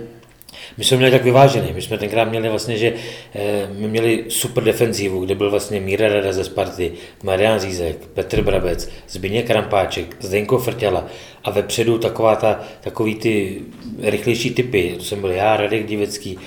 [0.78, 1.68] my jsme měli tak vyvážený.
[1.74, 2.94] My jsme tenkrát měli vlastně, že
[3.36, 6.92] eh, my měli super defenzivu, kde byl vlastně Míra Rada ze Sparty,
[7.24, 11.08] Marian Řízek, Petr Brabec, Zbigněk Krampáček, Zdenko Frtěla
[11.44, 13.62] a vepředu taková ta, takový ty
[14.02, 14.94] rychlejší typy.
[14.98, 16.38] To jsem byl já, Radek Divecký,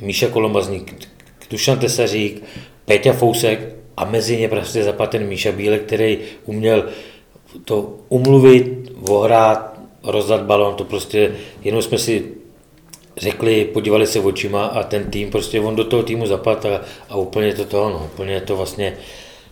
[0.00, 1.08] Míša Kolomazník,
[1.50, 2.42] Dušan Tesařík,
[2.84, 6.88] Péťa Fousek a mezi ně prostě zapaten Míša Bílek, který uměl
[7.64, 12.24] to umluvit, ohrát, rozdat balon, to prostě jenom jsme si
[13.16, 17.16] řekli, podívali se očima a ten tým, prostě on do toho týmu zapadl a, a
[17.16, 18.96] úplně to to, no, úplně to vlastně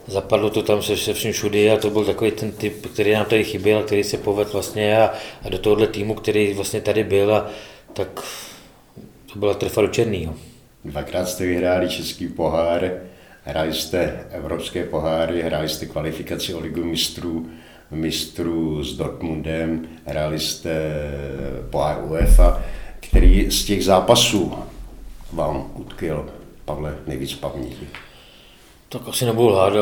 [0.07, 3.27] zapadlo to tam se, se vším všudy a to byl takový ten typ, který nám
[3.27, 7.35] tady chyběl, který se povedl vlastně a, a do tohohle týmu, který vlastně tady byl
[7.35, 7.51] a
[7.93, 8.09] tak
[9.33, 10.35] to byla trefa do černýho.
[10.85, 12.93] Dvakrát jste vyhráli český pohár,
[13.43, 17.47] hráli jste evropské poháry, hráli jste kvalifikaci o ligu mistrů,
[17.91, 20.71] mistrů s Dortmundem, hráli jste
[21.71, 22.65] pohár UEFA
[23.09, 24.55] který z těch zápasů
[25.33, 26.27] vám utkvěl,
[26.65, 27.89] Pavle, nejvíc paměti?
[28.89, 29.73] Tak asi nebudu lhát,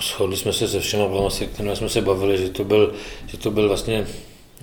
[0.00, 2.92] shodli jsme se se všema, kterými jsme se bavili, že to byl,
[3.26, 4.06] že to byl vlastně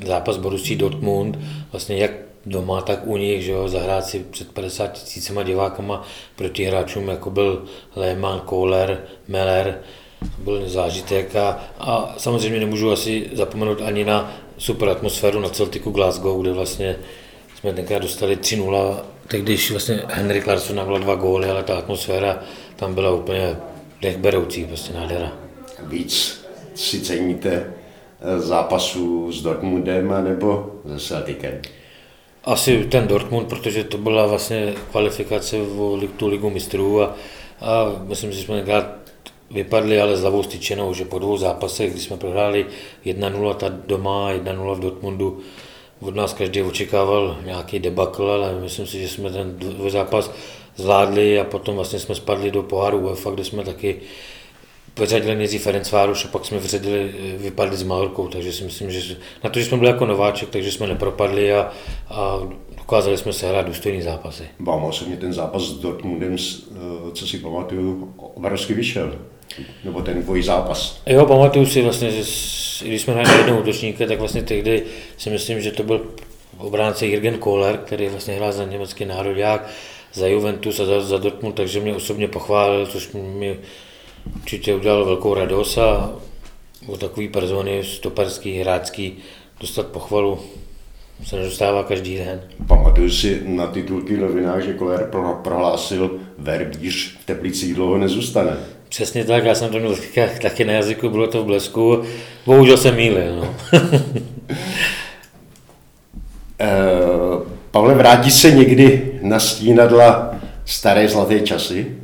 [0.06, 1.38] zápas Borussia Dortmund,
[1.72, 2.12] vlastně jak
[2.46, 6.04] doma, tak u nich, že jo, zahrát si před 50 tisícima divákama
[6.36, 9.80] proti hráčům, jako byl Lehmann, Kohler, Meller,
[10.38, 16.42] byl zážitek a, a samozřejmě nemůžu asi zapomenout ani na super atmosféru na Celticu Glasgow,
[16.42, 16.96] kde vlastně
[17.66, 22.40] jsme tenkrát dostali 3-0, tak když vlastně Henrik Larsson navolal dva góly, ale ta atmosféra
[22.76, 23.56] tam byla úplně
[24.02, 25.32] dechberoucí, prostě nádhera.
[25.84, 31.62] Víc si ceníte eh, zápasu s Dortmundem nebo se Celticem?
[32.44, 37.16] Asi ten Dortmund, protože to byla vlastně kvalifikace v tu ligu mistrů a,
[37.62, 38.86] a myslím si, že jsme tenkrát
[39.52, 42.66] vypadli ale s hlavou styčenou, že po dvou zápasech, kdy jsme prohráli
[43.06, 45.40] 1-0 ta doma, 1-0 v Dortmundu,
[46.06, 50.32] od nás každý očekával nějaký debakl, ale myslím si, že jsme ten zápas
[50.76, 54.02] zvládli a potom vlastně jsme spadli do poháru UEFA, kde jsme taky
[55.00, 59.18] vyřadili nejdřív Ferenc Váruš a pak jsme vyřadili, vypadli s Malorkou, takže si myslím, že
[59.44, 61.72] na to, že jsme byli jako nováček, takže jsme nepropadli a,
[62.10, 62.40] a
[62.78, 64.44] dokázali jsme se hrát důstojný zápasy.
[64.60, 66.76] Vám osobně ten zápas s Dortmundem, eh,
[67.14, 69.16] co si pamatuju, obrovsky vyšel.
[69.84, 71.02] Nebo ten dvojí zápas.
[71.06, 72.24] Jo, pamatuju si vlastně, že
[72.86, 74.84] když jsme hráli jednou útočníka, tak vlastně tehdy
[75.18, 76.02] si myslím, že to byl
[76.58, 79.68] obránce Jürgen Kohler, který vlastně hrál za německý národák,
[80.14, 83.60] za Juventus a za, za Dortmund, takže mě osobně pochválil, což mi
[84.36, 86.16] určitě udělal velkou radost a
[86.88, 89.18] o takový persony stoperský, hráčský
[89.60, 90.40] dostat pochvalu
[91.24, 92.42] se nedostává každý den.
[92.68, 95.10] Pamatuju si na titulky novinách, že Koller
[95.44, 98.58] prohlásil, verbíř v Teplicích dlouho nezůstane.
[98.96, 99.98] Přesně tak, já jsem to měl
[100.42, 102.04] taky na jazyku, bylo to v blesku,
[102.46, 103.36] bohužel jsem mýlil.
[103.36, 103.56] No.
[106.62, 111.96] Uh, Pavle, vrátí se někdy na stínadla staré zlaté časy?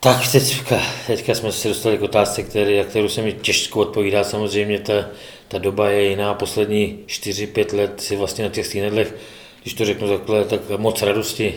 [0.00, 4.24] Tak teďka, teďka jsme se dostali k otázce, který, kterou se mi těžko odpovídá.
[4.24, 5.08] Samozřejmě ta,
[5.48, 6.34] ta doba je jiná.
[6.34, 9.14] Poslední 4-5 let si vlastně na těch stínedlech,
[9.62, 11.54] když to řeknu takhle, tak moc radosti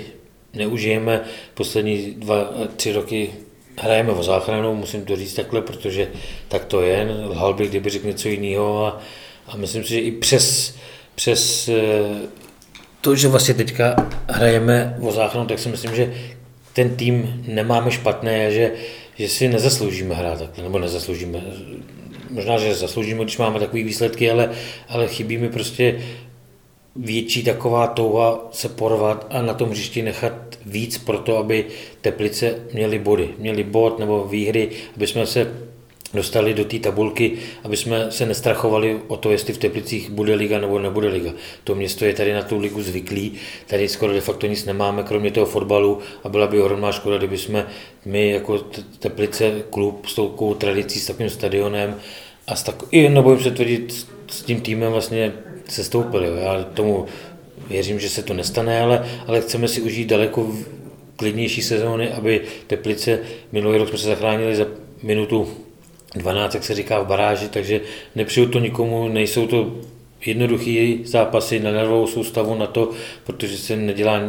[0.53, 1.21] neužijeme.
[1.53, 3.29] Poslední dva, tři roky
[3.81, 6.07] hrajeme o záchranu, musím to říct takhle, protože
[6.47, 7.07] tak to je.
[7.25, 9.01] Lhal bych, kdyby řekl něco jiného a,
[9.47, 10.75] a myslím si, že i přes,
[11.15, 12.27] přes eh,
[13.01, 13.95] to, že vlastně teďka
[14.27, 16.13] hrajeme o záchranu, tak si myslím, že
[16.73, 18.71] ten tým nemáme špatné a že,
[19.15, 21.41] že si nezasloužíme hrát takhle, nebo nezasloužíme.
[22.29, 24.49] Možná, že zasloužíme, když máme takové výsledky, ale,
[24.87, 26.01] ale chybí mi prostě
[26.95, 31.65] větší taková touha se porvat a na tom hřišti nechat víc pro to, aby
[32.01, 35.69] Teplice měli body, měli bod nebo výhry, aby jsme se
[36.13, 37.31] dostali do té tabulky,
[37.63, 41.31] aby jsme se nestrachovali o to, jestli v Teplicích bude liga nebo nebude liga.
[41.63, 43.33] To město je tady na tu ligu zvyklý,
[43.67, 47.37] tady skoro de facto nic nemáme, kromě toho fotbalu a byla by ohromná škoda, kdyby
[47.37, 47.67] jsme
[48.05, 48.57] my jako
[48.99, 51.95] Teplice klub s tou tradicí, s takovým stadionem
[52.47, 55.33] a s tak, i nebojím se tvrdit, s tím týmem vlastně
[55.69, 56.41] se stoupili.
[56.41, 57.05] Já tomu
[57.69, 60.55] věřím, že se to nestane, ale, ale chceme si užít daleko
[61.15, 63.19] klidnější sezóny, aby Teplice,
[63.51, 64.65] minulý rok jsme se zachránili za
[65.03, 65.49] minutu
[66.15, 67.81] 12, jak se říká v baráži, takže
[68.15, 69.75] nepřiju to nikomu, nejsou to
[70.25, 72.91] jednoduchý zápasy na nervovou soustavu na to,
[73.23, 74.21] protože se nedělá,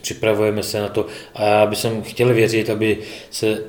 [0.00, 1.06] připravujeme se na to.
[1.34, 2.98] A já bych chtěl věřit, aby
[3.30, 3.62] se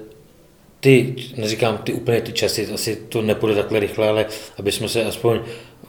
[0.80, 4.26] ty, neříkám ty úplně ty časy, asi to nepůjde takhle rychle, ale
[4.58, 5.40] aby jsme se aspoň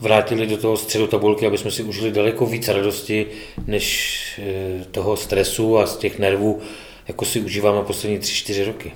[0.01, 3.27] vrátili do toho středu tabulky, aby jsme si užili daleko víc radosti,
[3.67, 6.61] než eh, toho stresu a z těch nervů,
[7.07, 8.93] jako si užíváme poslední tři, čtyři roky.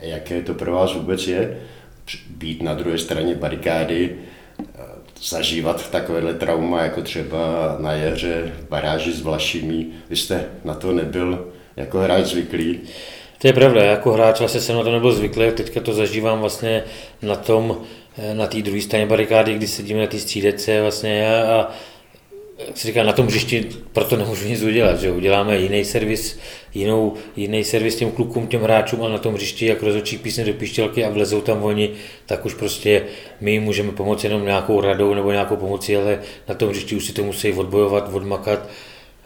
[0.00, 1.60] Jaké to pro vás vůbec je?
[2.30, 4.16] být na druhé straně barikády,
[5.22, 9.86] zažívat takovéhle trauma, jako třeba na jaře v baráži s Vlašimi.
[10.10, 12.80] Vy jste na to nebyl jako hráč zvyklý.
[13.38, 16.84] To je pravda, jako hráč vlastně jsem na to nebyl zvyklý, teďka to zažívám vlastně
[17.22, 17.80] na tom,
[18.32, 21.70] na té druhé straně barikády, kdy sedíme na té střídece vlastně a
[22.66, 26.38] jak se říká, na tom hřišti proto nemůžu nic udělat, že uděláme jiný servis,
[26.74, 30.52] jinou, jiný servis těm klukům, těm hráčům a na tom hřišti, jak rozhodčí písně do
[30.52, 31.90] píštělky a vlezou tam oni,
[32.26, 33.04] tak už prostě
[33.40, 37.12] my můžeme pomoci jenom nějakou radou nebo nějakou pomocí, ale na tom hřišti už si
[37.12, 38.68] to musí odbojovat, odmakat,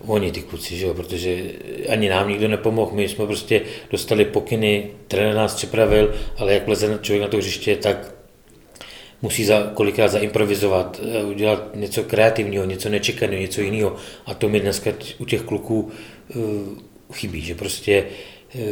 [0.06, 1.42] oni ty kluci, že jo, protože
[1.88, 6.98] ani nám nikdo nepomohl, my jsme prostě dostali pokyny, trenér nás připravil, ale jak vleze
[7.02, 8.19] člověk na to hřiště, tak
[9.22, 13.96] musí za, kolikrát zaimprovizovat, eh, udělat něco kreativního, něco nečekaného, něco jiného.
[14.26, 15.90] A to mi dneska u těch kluků
[16.34, 16.42] uh,
[17.12, 18.04] chybí, že prostě
[18.54, 18.62] uh,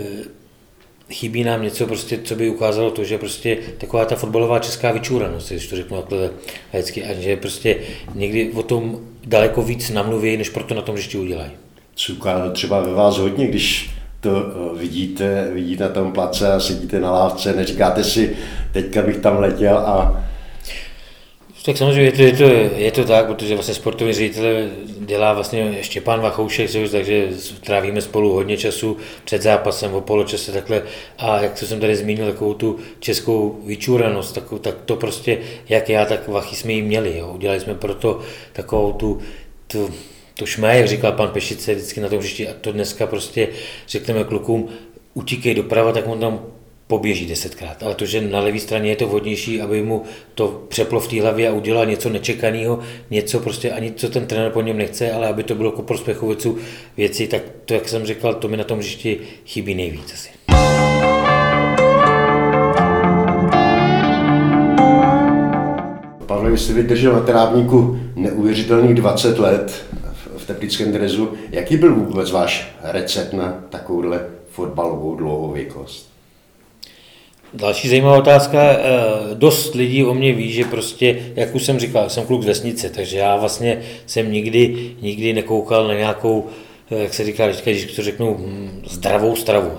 [1.11, 5.51] chybí nám něco, prostě, co by ukázalo to, že prostě taková ta fotbalová česká vyčúranost,
[5.51, 6.31] když to řeknu takhle
[6.73, 7.77] hezky, a že prostě
[8.15, 11.51] někdy o tom daleko víc namluví, než proto na tom ještě udělají.
[11.95, 14.31] Cuká třeba ve vás hodně, když to
[14.77, 18.37] vidíte, vidíte na tom place a sedíte na lávce, neříkáte si,
[18.73, 20.25] teďka bych tam letěl a
[21.69, 22.45] tak samozřejmě je to, je to,
[22.77, 24.45] je to tak, protože vlastně sportovní ředitel
[25.01, 27.29] dělá vlastně Štěpán Vachoušek, takže
[27.61, 30.83] trávíme spolu hodně času před zápasem, o poločase takhle.
[31.19, 36.05] A jak jsem tady zmínil, takovou tu českou vyčúranost, tak, tak to prostě, jak já,
[36.05, 37.19] tak Vachy jsme ji měli.
[37.19, 37.33] Jo.
[37.35, 38.21] Udělali jsme proto
[38.53, 39.19] takovou tu,
[39.67, 39.91] tu
[40.35, 43.49] to šmé, jak říkal pan Pešice vždycky na tom hřišti, a to dneska prostě
[43.89, 44.69] řekneme klukům,
[45.15, 46.41] utíkej doprava, tak on tam
[46.89, 47.83] poběží desetkrát.
[47.83, 50.03] Ale to, že na levé straně je to vhodnější, aby mu
[50.35, 52.79] to přeplo v té hlavě a udělal něco nečekaného,
[53.11, 56.37] něco prostě ani co ten trenér po něm nechce, ale aby to bylo jako prospěchu
[56.97, 60.29] věci, tak to, jak jsem říkal, to mi na tom hřišti chybí nejvíc asi.
[66.27, 69.85] Pavle, vy jste vydržel na trávníku neuvěřitelných 20 let
[70.37, 71.33] v teplickém drezu.
[71.51, 74.21] Jaký byl vůbec váš recept na takovouhle
[74.51, 76.18] fotbalovou dlouhověkost?
[77.55, 78.63] Další zajímavá otázka.
[78.63, 78.79] Eh,
[79.35, 82.91] dost lidí o mě ví, že prostě, jak už jsem říkal, jsem kluk z vesnice,
[82.91, 86.47] takže já vlastně jsem nikdy, nikdy nekoukal na nějakou,
[86.91, 89.71] eh, jak se říká, když to řeknu, hm, zdravou stravu.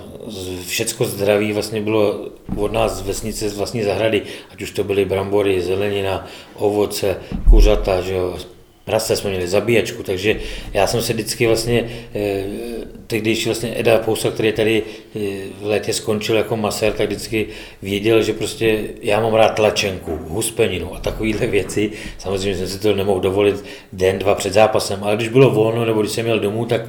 [0.67, 5.05] Všecko zdraví vlastně bylo od nás z vesnice, z vlastní zahrady, ať už to byly
[5.05, 7.17] brambory, zelenina, ovoce,
[7.49, 8.37] kuřata, že jo,
[8.89, 10.35] prase jsme měli zabíjačku, takže
[10.73, 14.83] já jsem se vždycky vlastně, eh, když vlastně Eda Pousa, který tady
[15.15, 15.19] eh,
[15.61, 17.47] v létě skončil jako masér, tak vždycky
[17.81, 21.91] věděl, že prostě já mám rád tlačenku, huspeninu a takovéhle věci.
[22.17, 26.01] Samozřejmě jsem si to nemohl dovolit den, dva před zápasem, ale když bylo volno nebo
[26.01, 26.81] když jsem měl domů, tak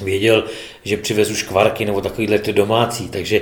[0.00, 0.44] věděl,
[0.84, 3.40] že přivezu škvarky nebo takovýhle ty domácí, takže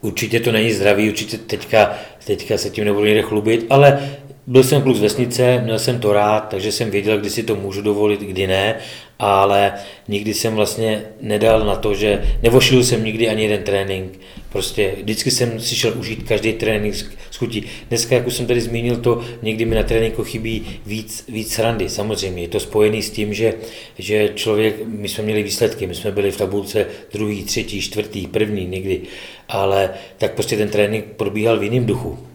[0.00, 4.18] určitě to není zdravý, určitě teďka, teďka se tím nebudu někde chlubit, ale
[4.48, 7.56] byl jsem kluk z vesnice, měl jsem to rád, takže jsem věděl, kdy si to
[7.56, 8.76] můžu dovolit, kdy ne,
[9.18, 9.72] ale
[10.08, 14.20] nikdy jsem vlastně nedal na to, že nevošil jsem nikdy ani jeden trénink.
[14.48, 16.94] Prostě vždycky jsem si šel užít každý trénink
[17.30, 17.64] s chutí.
[17.88, 21.88] Dneska, jak už jsem tady zmínil to, někdy mi na tréninku chybí víc, víc srandy.
[21.88, 23.54] Samozřejmě je to spojený s tím, že,
[23.98, 28.66] že člověk, my jsme měli výsledky, my jsme byli v tabulce druhý, třetí, čtvrtý, první
[28.66, 29.00] někdy,
[29.48, 32.27] ale tak prostě ten trénink probíhal v jiném duchu.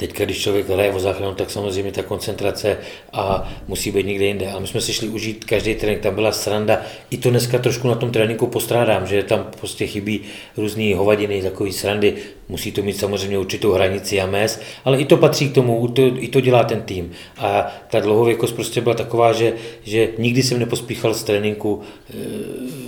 [0.00, 2.78] Teď, když člověk hraje o záchranu, tak samozřejmě ta koncentrace
[3.12, 4.50] a musí být někde jinde.
[4.50, 6.80] Ale my jsme si šli užít každý trénink, tam byla sranda.
[7.10, 10.20] I to dneska trošku na tom tréninku postrádám, že tam prostě chybí
[10.56, 12.14] různé hovadiny, takové srandy.
[12.48, 16.02] Musí to mít samozřejmě určitou hranici a mez, ale i to patří k tomu, to,
[16.02, 17.12] i to dělá ten tým.
[17.38, 22.14] A ta dlouhověkost prostě byla taková, že, že nikdy jsem nepospíchal z tréninku e,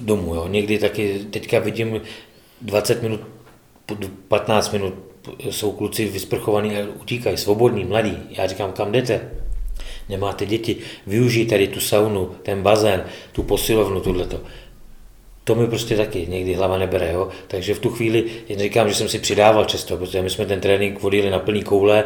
[0.00, 0.34] domů.
[0.34, 0.48] Jo.
[0.48, 2.00] Někdy taky teďka vidím
[2.60, 3.20] 20 minut,
[4.28, 5.11] 15 minut
[5.50, 8.18] jsou kluci vysprchovaní a utíkají, svobodní, mladí.
[8.30, 9.30] Já říkám, kam jdete?
[10.08, 14.40] Nemáte děti, využij tady tu saunu, ten bazén, tu posilovnu, tohleto.
[15.44, 17.28] To mi prostě taky někdy hlava nebere, jo?
[17.48, 20.60] takže v tu chvíli jen říkám, že jsem si přidával často, protože my jsme ten
[20.60, 22.04] trénink vodili na plný koule,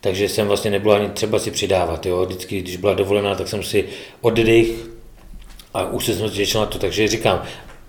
[0.00, 2.06] takže jsem vlastně nebyl ani třeba si přidávat.
[2.06, 2.26] Jo?
[2.26, 3.84] Vždycky, když byla dovolená, tak jsem si
[4.20, 4.66] oddech
[5.74, 7.42] a už se jsem těšil na to, takže říkám,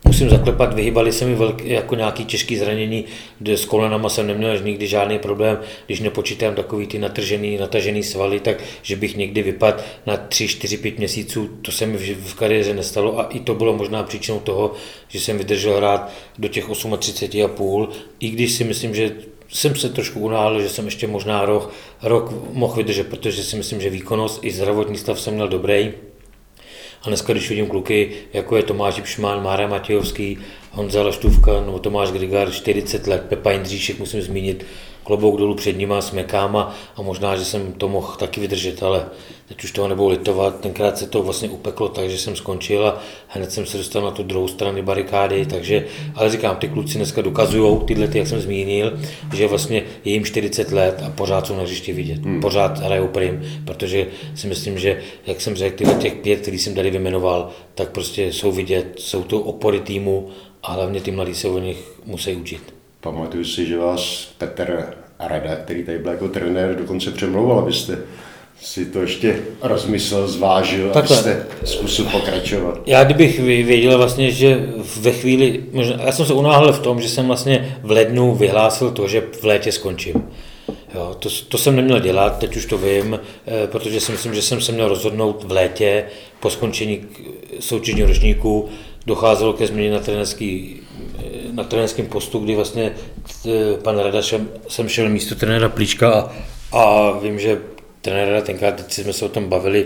[0.06, 3.06] musím zaklepat, vyhýbali se mi velký, jako nějaký těžký zranění,
[3.40, 8.40] kde s kolenama jsem neměl nikdy žádný problém, když nepočítám takový ty natržený, natažený svaly,
[8.40, 12.74] tak že bych někdy vypadl na 3, 4, 5 měsíců, to se mi v, kariéře
[12.74, 14.74] nestalo a i to bylo možná příčinou toho,
[15.08, 16.66] že jsem vydržel hrát do těch
[17.00, 17.90] 38 a půl,
[18.20, 19.12] i když si myslím, že
[19.50, 21.72] jsem se trošku unálil, že jsem ještě možná rok,
[22.04, 25.94] rok mohl vydržet, protože si myslím, že výkonnost i zdravotní stav jsem měl dobrý.
[27.04, 30.38] A dneska, když vidím kluky, jako je Tomáš Pšmán, Mára Matějovský,
[30.72, 34.66] Honza Laštůvka nebo Tomáš Grigar, 40 let, Pepa Jindříšek, musím zmínit,
[35.04, 39.06] klobouk dolů před nima s mekama a možná, že jsem to mohl taky vydržet, ale
[39.48, 40.60] teď už toho nebudu litovat.
[40.60, 44.12] Tenkrát se to vlastně upeklo tak, že jsem skončil a hned jsem se dostal na
[44.12, 45.86] tu druhou stranu barikády, takže,
[46.16, 49.00] ale říkám, ty kluci dneska dokazují, tyhle, ty, jak jsem zmínil,
[49.34, 52.42] že vlastně je jim 40 let a pořád jsou na hřišti vidět, hmm.
[52.42, 56.76] pořád hrajou prim, protože si myslím, že, jak jsem řekl, tyhle těch pět, který jsem
[56.76, 60.30] tady vymenoval, tak prostě jsou vidět, jsou to opory týmu
[60.64, 62.83] a hlavně ty mladí se o nich musí učit.
[63.04, 67.98] Pamatuju si, že vás Petr Rada, který tady byl jako trenér, dokonce přemlouval, abyste
[68.62, 71.18] si to ještě rozmyslel, zvážil, Takhle.
[71.18, 72.82] abyste zkusil pokračovat.
[72.86, 74.66] Já kdybych věděl vlastně, že
[75.00, 78.92] ve chvíli, možná, já jsem se unáhl v tom, že jsem vlastně v lednu vyhlásil
[78.92, 80.30] to, že v létě skončím.
[80.96, 84.42] Jo, to, to jsem neměl dělat, teď už to vím, eh, protože si myslím, že
[84.42, 86.06] jsem se měl rozhodnout v létě
[86.40, 87.06] po skončení
[87.60, 88.70] soutěžního ročníku.
[89.08, 90.83] Docházelo ke změně na trenerský
[91.52, 92.94] na trenérském postu, kdy vlastně
[93.84, 94.22] pan Rada
[94.68, 96.32] jsem šel místo trenéra Plíčka a,
[96.72, 97.62] a vím, že
[98.02, 99.86] trenér Rada tenkrát, teď jsme se o tom bavili,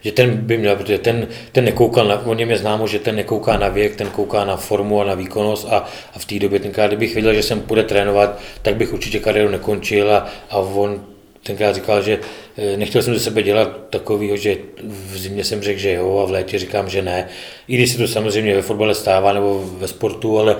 [0.00, 3.16] že ten by měl, protože ten, ten nekoukal, na, o něm je známo, že ten
[3.16, 5.84] nekouká na věk, ten kouká na formu a na výkonnost a,
[6.14, 9.50] a v té době tenkrát, kdybych věděl, že jsem půjde trénovat, tak bych určitě kariéru
[9.50, 11.04] nekončil a, a on
[11.42, 15.80] tenkrát říkal, že eh, nechtěl jsem ze sebe dělat takového, že v zimě jsem řekl,
[15.80, 17.28] že jo, a v létě říkám, že ne.
[17.68, 20.56] I když se to samozřejmě ve fotbale stává nebo ve sportu, ale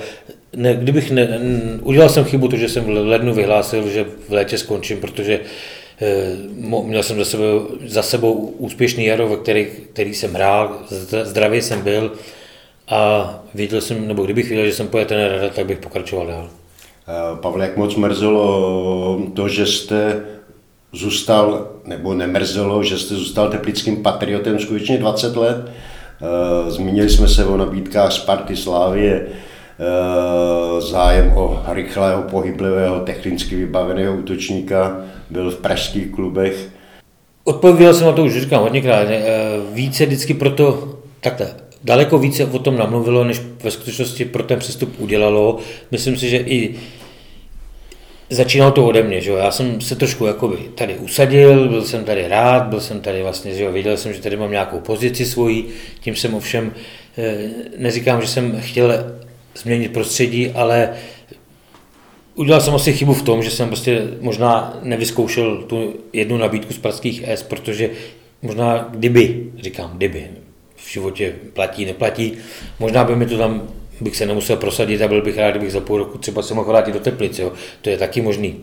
[0.57, 1.41] ne, kdybych ne,
[1.83, 5.41] udělal jsem chybu, to, že jsem v lednu vyhlásil, že v létě skončím, protože
[6.01, 6.37] eh,
[6.85, 10.79] měl jsem za sebou, za sebou úspěšný jaro, ve který, který jsem hrál,
[11.23, 12.13] zdravý jsem byl
[12.89, 16.51] a věděl jsem, nebo kdybych věděl, že jsem pojet ten rada, tak bych pokračoval dál.
[17.09, 20.23] Eh, Pavle, jak moc mrzelo to, že jste
[20.93, 25.71] zůstal, nebo nemrzelo, že jste zůstal teplickým patriotem skutečně 20 let.
[26.23, 34.17] Eh, zmínili jsme se o nabídkách Sparty Slávie, eh, zájem o rychlého, pohyblivého, technicky vybaveného
[34.17, 36.69] útočníka, byl v pražských klubech.
[37.45, 39.07] Odpověděl jsem na to už říkám hodněkrát.
[39.11, 39.25] Eh,
[39.73, 41.49] více vždycky proto, takhle,
[41.85, 45.59] daleko více o tom namluvilo, než ve skutečnosti pro ten přestup udělalo.
[45.91, 46.75] Myslím si, že i
[48.31, 49.37] začínalo to ode mě, že jo?
[49.37, 53.55] já jsem se trošku jakoby tady usadil, byl jsem tady rád, byl jsem tady vlastně,
[53.55, 53.73] že jo?
[53.73, 55.69] věděl jsem, že tady mám nějakou pozici svoji,
[56.01, 56.73] tím jsem ovšem,
[57.19, 57.39] eh,
[57.77, 58.93] neříkám, že jsem chtěl
[59.55, 60.91] změnit prostředí, ale
[62.35, 66.79] udělal jsem asi chybu v tom, že jsem prostě možná nevyzkoušel tu jednu nabídku z
[66.79, 67.91] pražských S, protože
[68.43, 70.27] možná kdyby, říkám kdyby,
[70.77, 72.33] v životě platí, neplatí,
[72.79, 73.69] možná by mi to tam
[74.01, 76.69] bych se nemusel prosadit a byl bych rád, kdybych za půl roku třeba se mohl
[76.69, 77.39] vrátit do Teplic.
[77.39, 77.53] Jo.
[77.83, 78.61] To je taky možný.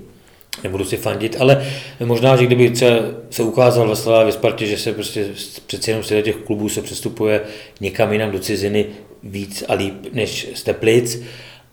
[0.64, 1.66] Nebudu si fandit, ale
[2.06, 2.74] možná, že kdyby
[3.30, 5.26] se ukázal ve Slavě Spartě, že se prostě
[5.68, 7.42] přeci jenom z těch klubů se přestupuje
[7.82, 8.86] někam jinam do ciziny
[9.24, 11.22] víc a líp než z Teplic.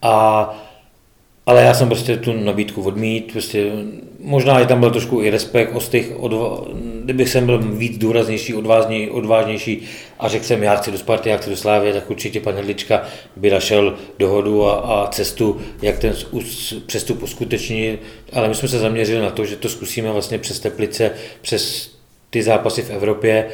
[0.03, 0.65] A
[1.47, 3.73] ale já jsem prostě tu nabídku odmít, prostě
[4.21, 6.65] možná i tam byl trošku i respekt od těch, odva,
[7.05, 9.83] kdybych jsem byl víc důraznější, odvážnější, odvážnější
[10.19, 13.03] a řekl jsem, já chci do Sparty, já chci do Slávy, tak určitě pan Hedlička
[13.37, 16.15] by našel dohodu a, a cestu, jak ten
[16.87, 18.01] přestup uskutečnit,
[18.33, 21.11] ale my jsme se zaměřili na to, že to zkusíme vlastně přes Teplice,
[21.43, 21.91] přes
[22.31, 23.47] ty zápasy v Evropě,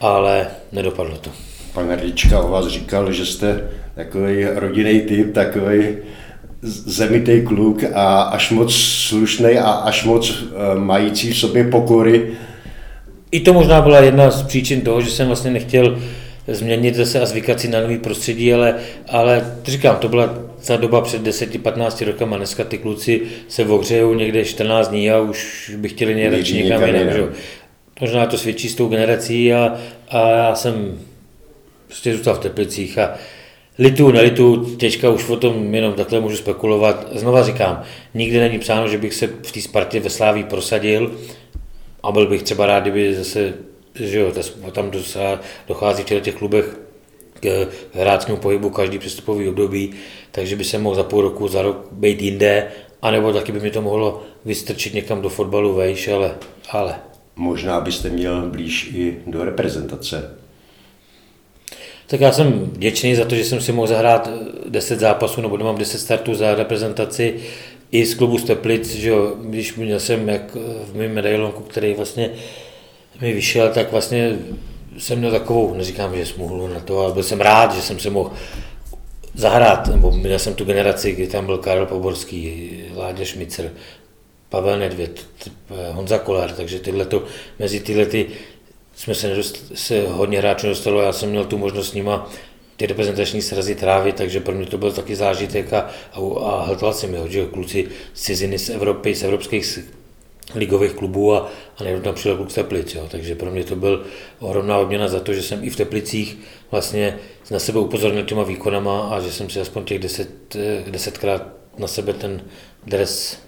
[0.00, 1.30] ale nedopadlo to.
[1.72, 5.96] Pan Hedlička o vás říkal, že jste takový rodinný typ, takový
[6.62, 10.48] zemitý kluk a až moc slušný a až moc uh,
[10.78, 12.32] mající v sobě pokory.
[13.30, 15.98] I to možná byla jedna z příčin toho, že jsem vlastně nechtěl
[16.48, 18.74] změnit zase a zvykat si na nový prostředí, ale,
[19.08, 20.34] ale říkám, to byla
[20.66, 25.70] ta doba před 10-15 rokama, dneska ty kluci se ohřejou někde 14 dní a už
[25.76, 27.12] by chtěli někde někam jinam.
[27.12, 27.28] Že?
[28.00, 29.76] Možná to svědčí s tou generací a,
[30.08, 30.98] a já jsem
[31.86, 33.14] prostě zůstal v Teplicích a,
[33.80, 37.06] Litu, nelitu, těžka už o tom jenom takhle můžu spekulovat.
[37.12, 37.82] Znova říkám,
[38.14, 41.18] nikdy není psáno, že bych se v té Spartě ve Sláví prosadil
[42.02, 43.54] a byl bych třeba rád, kdyby zase,
[43.94, 44.32] že jo,
[44.72, 44.90] tam
[45.68, 46.76] dochází v těch klubech
[47.40, 49.92] k hráčskému pohybu každý přestupový období,
[50.30, 52.66] takže by se mohl za půl roku, za rok být jinde,
[53.02, 56.34] anebo taky by mi to mohlo vystrčit někam do fotbalu vejš, ale,
[56.70, 56.94] ale.
[57.36, 60.38] Možná byste měl blíž i do reprezentace.
[62.06, 64.30] Tak já jsem vděčný za to, že jsem si mohl zahrát
[64.68, 67.40] 10 zápasů, nebo mám 10 startů za reprezentaci
[67.92, 72.30] i z klubu Steplic, že jo, když měl jsem jak v mém medailonku, který vlastně
[73.20, 74.38] mi vyšel, tak vlastně
[74.98, 78.10] jsem měl takovou, neříkám, že smůlu na to, ale byl jsem rád, že jsem se
[78.10, 78.32] mohl
[79.34, 83.72] zahrát, nebo měl jsem tu generaci, kdy tam byl Karel Poborský, Láďa Šmicer,
[84.48, 85.26] Pavel Nedvěd,
[85.92, 87.24] Honza Kolar, takže tyhle to,
[87.58, 88.26] mezi tyhle ty
[88.96, 92.30] jsme se, nedost, se hodně hráčů dostalo, já jsem měl tu možnost s nima
[92.78, 96.92] ty reprezentační srazy trávit, takže pro mě to byl taky zážitek a, a, a hltal
[96.92, 99.78] jsem je, že kluci z ciziny z Evropy, z evropských
[100.54, 103.08] ligových klubů a, a nejenom tam přijel kluk z Teplic, jo.
[103.10, 104.04] takže pro mě to byl
[104.38, 106.38] ohromná odměna za to, že jsem i v Teplicích
[106.70, 107.18] vlastně
[107.50, 111.42] na sebe upozornil těma výkonama a že jsem si aspoň těch deset, eh, desetkrát
[111.78, 112.42] na sebe ten
[112.86, 113.38] dres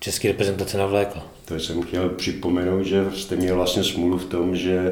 [0.00, 1.26] české reprezentace navlékla.
[1.44, 4.90] To jsem chtěl připomenout, že jste měl vlastně smůlu v tom, že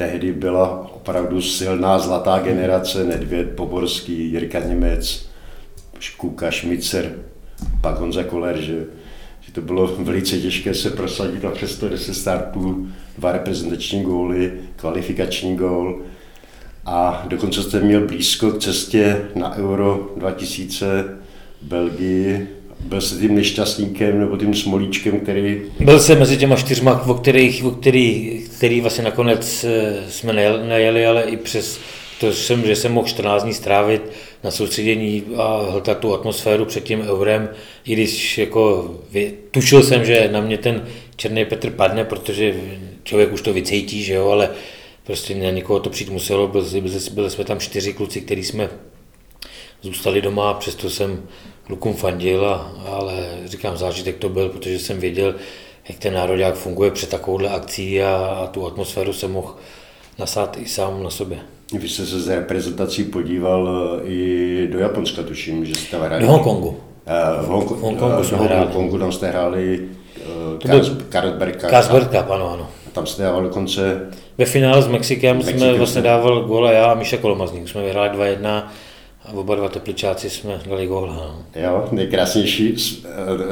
[0.00, 5.28] tehdy byla opravdu silná zlatá generace, Nedvěd, Poborský, Jirka Němec,
[5.98, 7.12] Škuka, Šmicer,
[7.80, 8.84] pak Honza Koler, že,
[9.40, 12.88] že to bylo velice těžké se prosadit a přesto 10 startů,
[13.18, 16.02] dva reprezentační góly, kvalifikační gól.
[16.86, 21.18] A dokonce jste měl blízko k cestě na Euro 2000
[21.62, 22.48] Belgii,
[22.84, 25.62] byl jsi tím nešťastníkem nebo tím smolíčkem, který...
[25.80, 30.32] Byl jsem mezi těma čtyřma, o kterých, o který, který vlastně nakonec eh, jsme
[30.68, 31.80] nejeli, ale i přes
[32.20, 34.02] to, jsem, že jsem mohl 14 dní strávit
[34.44, 37.48] na soustředění a hltat tu atmosféru před tím eurem,
[37.84, 38.94] i když jako
[39.50, 42.54] tušil jsem, že na mě ten černý Petr padne, protože
[43.04, 44.50] člověk už to vycejtí, že jo, ale
[45.04, 48.68] prostě na někoho to přijít muselo, byli, byli, byli jsme tam čtyři kluci, který jsme
[49.82, 51.22] zůstali doma, přesto jsem
[51.66, 55.34] klukům fandil, a, ale říkám, zážitek to byl, protože jsem věděl,
[55.88, 59.54] jak ten národák funguje před takovouhle akcí a, a tu atmosféru jsem mohl
[60.18, 61.38] nasát i sám na sobě.
[61.78, 66.22] Vy jste se z reprezentací podíval eh, i do Japonska, tuším, že jste hráli.
[66.22, 66.68] Do Hongkongu.
[66.68, 68.60] Uh, v, Hong- v Hongkongu jsme hráli.
[68.60, 69.88] Hongkongu tam jste hráli
[71.10, 71.70] Carlsberg Cup.
[71.70, 72.68] Carlsberg Cup, ano, ano.
[72.92, 74.10] Tam jste dával dokonce...
[74.38, 77.68] Ve finále s Mexikem, Mexikem jsme vlastně dával góla já a Míša Kolomazník.
[77.68, 78.62] Jsme vyhráli 2-1
[79.24, 81.06] a oba dva tepličáci jsme dali gól.
[81.06, 81.44] No.
[81.62, 82.74] Jo, nejkrásnější,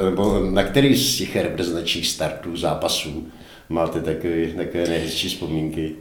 [0.05, 3.27] nebo na který z těch reprezentačních startů, zápasů
[3.69, 5.93] máte takové, takové nejhezčí vzpomínky?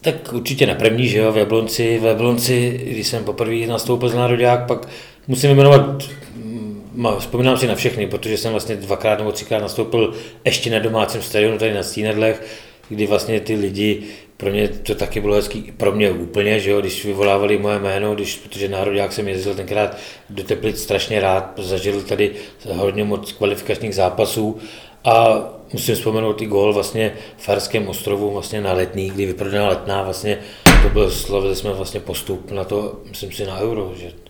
[0.00, 4.14] Tak určitě na první, že jo, v Jablonci, v Jablonci, když jsem poprvé nastoupil z
[4.14, 4.88] národák, pak
[5.28, 6.02] musím jmenovat,
[6.34, 6.82] mm,
[7.18, 10.14] vzpomínám si na všechny, protože jsem vlastně dvakrát nebo třikrát nastoupil
[10.44, 12.46] ještě na domácím stadionu tady na Stínedlech,
[12.88, 14.02] kdy vlastně ty lidi,
[14.36, 18.14] pro mě to taky bylo hezký, pro mě úplně, že jo, když vyvolávali moje jméno,
[18.14, 19.96] když, protože národák jsem jezdil tenkrát
[20.30, 22.30] do Teplic strašně rád, zažil tady
[22.72, 24.58] hodně moc kvalifikačních zápasů
[25.04, 30.02] a musím vzpomenout i gól vlastně v Farském ostrovu vlastně na letní, kdy vyprodaná letná
[30.02, 30.38] vlastně,
[30.82, 34.25] to byl, slavili jsme vlastně postup na to, myslím si na euro, že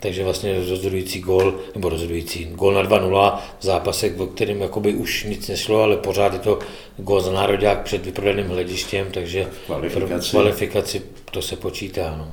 [0.00, 5.24] takže vlastně rozhodující gól, nebo rozhodující gól na 2-0 v zápase, v kterém jakoby už
[5.24, 6.58] nic nešlo, ale pořád je to
[6.96, 10.30] gól za národák před vyprodaným hledištěm, takže kvalifikaci.
[10.30, 12.14] kvalifikaci to se počítá.
[12.18, 12.32] No.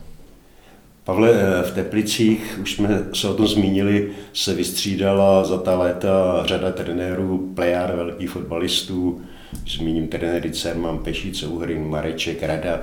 [1.03, 6.43] Pavle, eh, v Teplicích, už jsme se o tom zmínili, se vystřídala za ta léta
[6.45, 9.21] řada trenérů, plejár velkých fotbalistů,
[9.67, 12.81] zmíním trenéry Cerman, Pešíce, Uhrin, Mareček, Rada,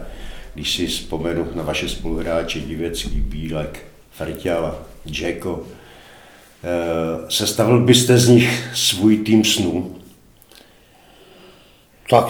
[0.54, 5.62] když si vzpomenu na vaše spoluhráče Divecký, Bílek, Frťala, Jacko,
[6.64, 9.96] eh, sestavil byste z nich svůj tým snů?
[12.10, 12.24] Tak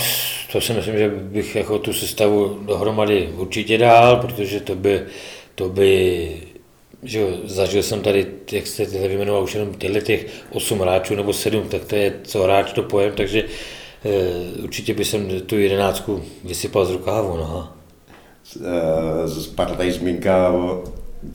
[0.52, 5.02] to si myslím, že bych jako tu sestavu dohromady určitě dál, protože to by,
[5.54, 6.30] to by
[7.02, 11.14] že jo, zažil jsem tady, jak jste tady vyjmenoval, už jenom těchto těch osm hráčů
[11.14, 13.44] nebo sedm, tak to je co hráč to pojem, takže
[14.04, 17.36] e, určitě by jsem tu jedenáctku vysypal z rukávu.
[17.36, 17.72] No.
[19.42, 20.84] Spadla tady zmínka o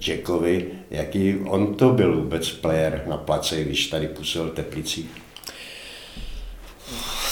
[0.08, 5.10] Jackovi, jaký on to byl vůbec player na place, když tady působil v Teplicích?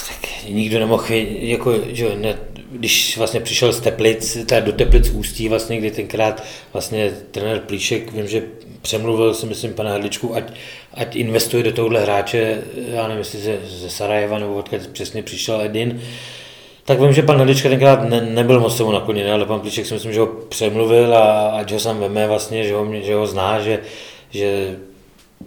[0.08, 2.38] Tak nikdo nemohl, jako, že ne,
[2.70, 8.12] když vlastně přišel z Teplic, teda do Teplic Ústí, vlastně, kdy tenkrát vlastně trenér Plíšek,
[8.12, 8.42] vím, že
[8.82, 10.52] přemluvil si myslím pana Hrdličku, ať,
[10.94, 15.60] ať investuje do tohohle hráče, já nevím, jestli ze, ze Sarajeva nebo odkud přesně přišel
[15.60, 16.00] Edin,
[16.88, 19.94] tak vím, že pan Hrdlička tenkrát ne, nebyl moc tomu nakloněný, ale pan Plíček si
[19.94, 23.60] myslím, že ho přemluvil a ať ho sám veme vlastně, že ho, že ho zná,
[23.60, 23.80] že,
[24.30, 24.76] že,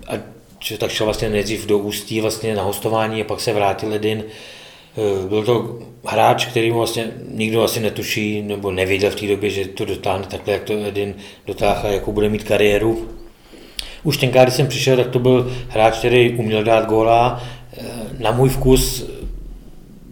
[0.08, 0.14] a,
[0.60, 4.24] že tak šel vlastně nejdřív do Ústí vlastně na hostování a pak se vrátil Edin.
[4.24, 9.50] Eh, byl to hráč, který mu vlastně nikdo asi netuší nebo nevěděl v té době,
[9.50, 11.16] že to dotáhne takhle, jak to Edin
[11.48, 13.08] dotáhne jakou bude mít kariéru.
[14.04, 17.44] Už tenkrát, když jsem přišel, tak to byl hráč, který uměl dát góla.
[17.78, 17.84] Eh,
[18.20, 19.06] na můj vkus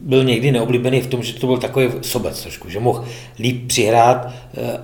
[0.02, 3.06] byl někdy neoblíbený v tom, že to byl takový sobec trošku, že mohl
[3.40, 4.28] líp přihrát
[4.58, 4.80] eh,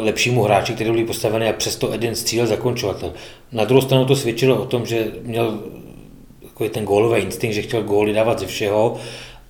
[0.00, 3.12] lepšímu hráči, který byl postavený a přesto jeden střílel zakončovatel.
[3.52, 5.58] Na druhou stranu to svědčilo o tom, že měl
[6.42, 8.96] takový ten gólový instinkt, že chtěl góly dávat ze všeho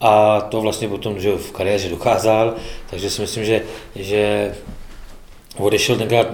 [0.00, 2.54] a to vlastně potom že v kariéře dokázal,
[2.90, 3.62] takže si myslím, že,
[3.96, 4.54] že
[5.58, 6.26] odešel tenkrát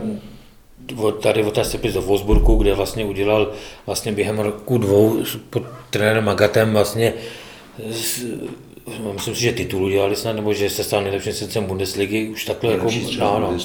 [1.21, 3.53] tady od té do Wolfsburgu, kde vlastně udělal
[3.87, 5.17] vlastně během roku dvou
[5.51, 7.13] pod trenérem Magatem vlastně
[9.13, 12.73] myslím si, že titulu dělali snad, nebo že se stal nejlepším srdcem Bundesligy, už takhle
[12.73, 13.59] jako, no, no.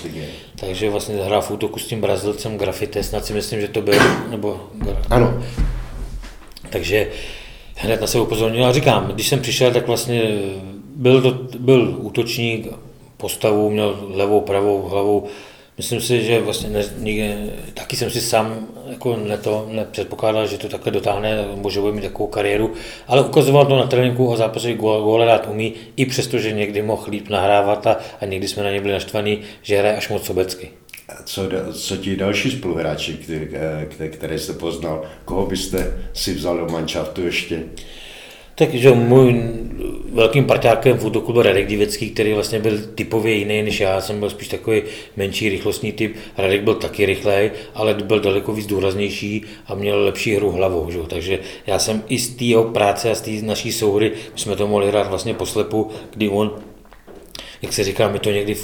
[0.56, 4.00] Takže vlastně hrál v útoku s tím Brazilcem Grafite, snad si myslím, že to byl,
[4.30, 4.70] nebo...
[5.10, 5.44] Ano.
[6.70, 7.12] Takže
[7.76, 10.24] hned na sebe upozornil a říkám, když jsem přišel, tak vlastně
[10.96, 12.68] byl, to, byl útočník,
[13.18, 15.28] postavu, měl levou, pravou, hlavou,
[15.78, 17.36] Myslím si, že vlastně ne, nikdy,
[17.74, 22.02] taky jsem si sám jako ne to, nepředpokládal, že to takhle dotáhne, že bude mít
[22.02, 22.74] takovou kariéru,
[23.08, 27.06] ale ukazoval to na tréninku a zápasy góle dát umí, i přesto, že někdy mohl
[27.10, 30.70] líp nahrávat a, a někdy jsme na ně byli naštvaní, že hraje až moc sobecky.
[31.26, 31.42] Co,
[31.74, 37.26] co ti další spoluhráči, které, které, které jste poznal, koho byste si vzal do manšaftu
[37.26, 37.64] ještě?
[38.56, 39.44] Takže můj
[40.14, 44.02] velkým parťákem byl Radek Divecký, který vlastně byl typově jiný než já.
[44.02, 44.82] Jsem byl spíš takový
[45.18, 46.16] menší rychlostní typ.
[46.38, 50.92] Radek byl taky rychlej, ale byl daleko víc důraznější a měl lepší hru hlavou.
[50.92, 51.00] Že?
[51.08, 54.68] Takže já jsem i z té jeho práce a z té naší souhry, jsme to
[54.68, 56.52] mohli hrát vlastně poslepu, kdy on
[57.62, 58.56] jak se říká, mi to někdy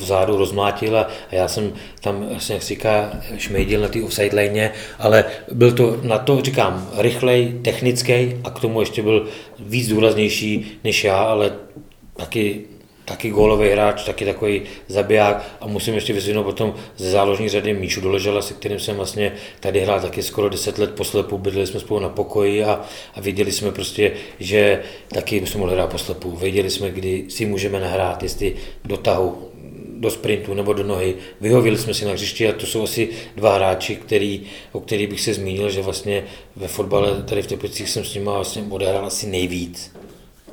[0.00, 5.24] vzadu rozmlátil a já jsem tam, vlastně, jak říká, šmejdil na té offside line, ale
[5.52, 9.26] byl to na to, říkám, rychlej, technický a k tomu ještě byl
[9.58, 11.52] víc důraznější než já, ale
[12.16, 12.64] taky
[13.06, 18.00] taky gólový hráč, taky takový zabiják a musím ještě vyzvinout potom ze záložní řady Míšu
[18.00, 22.00] Doležela, se kterým jsem vlastně tady hrál taky skoro 10 let poslepu, bydleli jsme spolu
[22.00, 22.80] na pokoji a,
[23.14, 26.30] a věděli jsme prostě, že taky jsme mohli hrát poslepu.
[26.30, 29.50] Věděli jsme, kdy si můžeme nahrát, jestli do tahu,
[30.00, 31.14] do sprintu nebo do nohy.
[31.40, 34.42] Vyhovili jsme si na hřišti a to jsou asi dva hráči, který,
[34.72, 36.24] o kterých bych se zmínil, že vlastně
[36.56, 39.92] ve fotbale tady v Teplicích jsem s nimi vlastně odehrál asi nejvíc.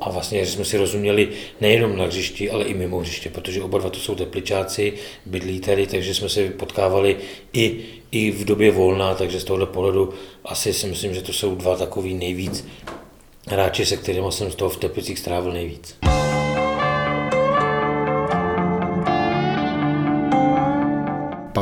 [0.00, 1.28] A vlastně, že jsme si rozuměli
[1.60, 4.92] nejenom na hřišti, ale i mimo hřiště, protože oba dva to jsou tepličáci,
[5.26, 7.16] bydlí tady, takže jsme se potkávali
[7.52, 7.76] i,
[8.10, 10.14] i v době volna, takže z tohohle pohledu
[10.44, 12.66] asi si myslím, že to jsou dva takový nejvíc
[13.46, 15.96] hráči, se kterými jsem z toho v Teplicích strávil nejvíc.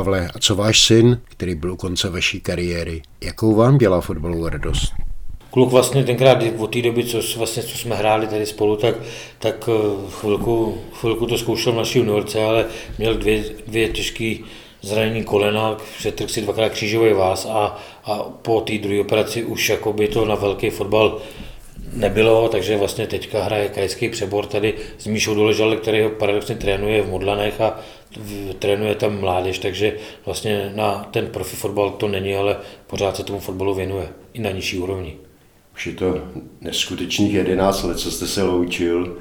[0.02, 4.48] Pavle, a co váš syn, který byl u konce vaší kariéry, jakou vám dělá fotbalovou
[4.48, 4.92] radost?
[5.50, 8.94] kluk vlastně tenkrát od té doby, co, vlastně, co jsme hráli tady spolu, tak,
[9.38, 12.66] tak eh, chvilku, chvilku to zkoušel v naší juniorce, ale
[12.98, 14.34] měl dvě, dvě těžké
[14.82, 19.92] zranění kolena, přetrh si dvakrát křížový vás a, a po té druhé operaci už jako
[19.92, 21.18] by to na velký fotbal
[21.92, 27.02] nebylo, takže vlastně teďka hraje krajský přebor tady s Míšou Doležale, který ho paradoxně trénuje
[27.02, 27.80] v Modlanech a
[28.58, 33.38] trénuje tam mládež, takže vlastně na ten profi fotbal to není, ale pořád se tomu
[33.38, 35.16] fotbalu věnuje i na nižší úrovni.
[35.74, 36.18] Už je to
[36.60, 39.16] neskutečných 11 let, co jste se loučil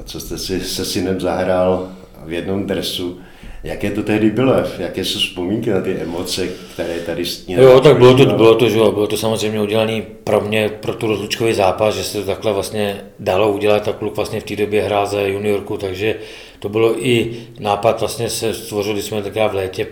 [0.00, 1.92] a co jste si se synem zahrál
[2.24, 3.20] v jednom dresu.
[3.64, 4.54] Jaké to tehdy bylo?
[4.78, 7.58] Jaké jsou vzpomínky na ty emoce, které tady s tím?
[7.58, 11.06] Jo, tak bylo to, bylo to, že bylo to samozřejmě udělané pro mě, pro tu
[11.06, 14.82] rozlučkový zápas, že se to takhle vlastně dalo udělat, tak kluk vlastně v té době
[14.82, 16.14] hrál za juniorku, takže
[16.58, 19.86] to bylo i nápad, vlastně se stvořili jsme takhle v létě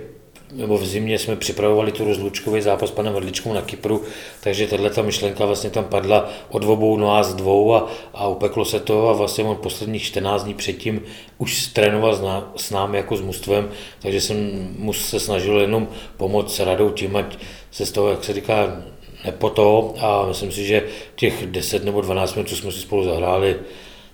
[0.53, 4.03] nebo v zimě jsme připravovali tu rozlučkový zápas s panem Vedličkou na Kypru,
[4.41, 8.81] takže tahle ta myšlenka vlastně tam padla od obou nás dvou a, a upeklo se
[8.81, 11.03] to a vlastně on posledních 14 dní předtím
[11.39, 13.71] už trénoval s, ná, s námi jako s mužstvem,
[14.03, 17.39] takže jsem mu se snažil jenom pomoct radou tím, ať
[17.71, 18.83] se z toho, jak se říká,
[19.25, 20.83] nepoto a myslím si, že
[21.17, 23.57] těch 10 nebo 12 minut, co jsme si spolu zahráli,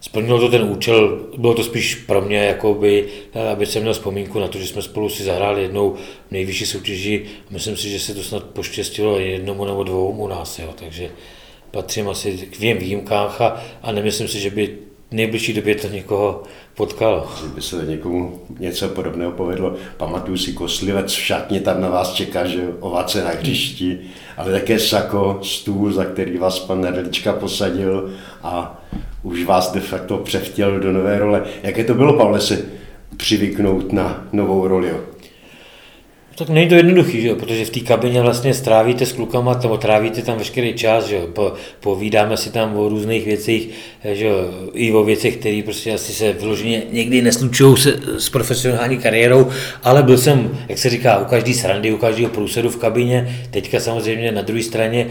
[0.01, 3.09] Splnilo to ten účel, bylo to spíš pro mě, jakoby,
[3.53, 5.90] aby jsem měl vzpomínku na to, že jsme spolu si zahráli jednou
[6.28, 7.24] v nejvyšší soutěži.
[7.51, 10.74] Myslím si, že se to snad poštěstilo jednomu nebo dvou u nás, jo.
[10.74, 11.11] takže
[11.70, 14.78] patřím asi k dvěm výjimkách a, a nemyslím si, že by
[15.11, 16.42] v nejbližší době to někoho
[16.74, 17.28] potkalo.
[17.42, 19.74] Že by se někomu něco podobného povedlo.
[19.96, 24.01] Pamatuju si Koslivec v šatně, tam na vás čeká, že ovace na hřišti,
[24.36, 28.82] ale také sako, stůl, za který vás pan Nerlička posadil a
[29.23, 31.43] už vás de facto převtěl do nové role.
[31.62, 32.64] Jaké to bylo, Pavle, se
[33.16, 34.91] přivyknout na novou roli?
[36.39, 37.35] Tak není to jednoduchý, že?
[37.35, 41.21] protože v té kabině vlastně strávíte s klukama, nebo trávíte tam veškerý čas, že?
[41.33, 43.62] Po, povídáme si tam o různých věcech,
[44.12, 44.31] že?
[44.75, 49.51] i o věcech, které prostě asi se vyloženě někdy neslučují se, s profesionální kariérou,
[49.83, 53.81] ale byl jsem, jak se říká, u každý srandy, u každého průsedu v kabině, teďka
[53.81, 55.07] samozřejmě na druhé straně,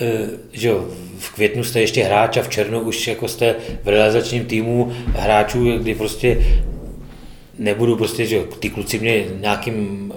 [0.00, 0.06] eh,
[0.52, 0.72] že
[1.20, 5.78] v květnu jste ještě hráč a v červnu už jako jste v realizačním týmu hráčů,
[5.78, 6.46] kdy prostě
[7.58, 10.12] nebudu prostě, že ty kluci mě nějakým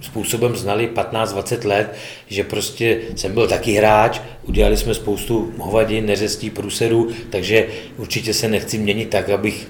[0.00, 1.94] způsobem znali 15-20 let,
[2.26, 8.48] že prostě jsem byl taky hráč, udělali jsme spoustu hovadin, neřestí, průserů, takže určitě se
[8.48, 9.68] nechci měnit tak, abych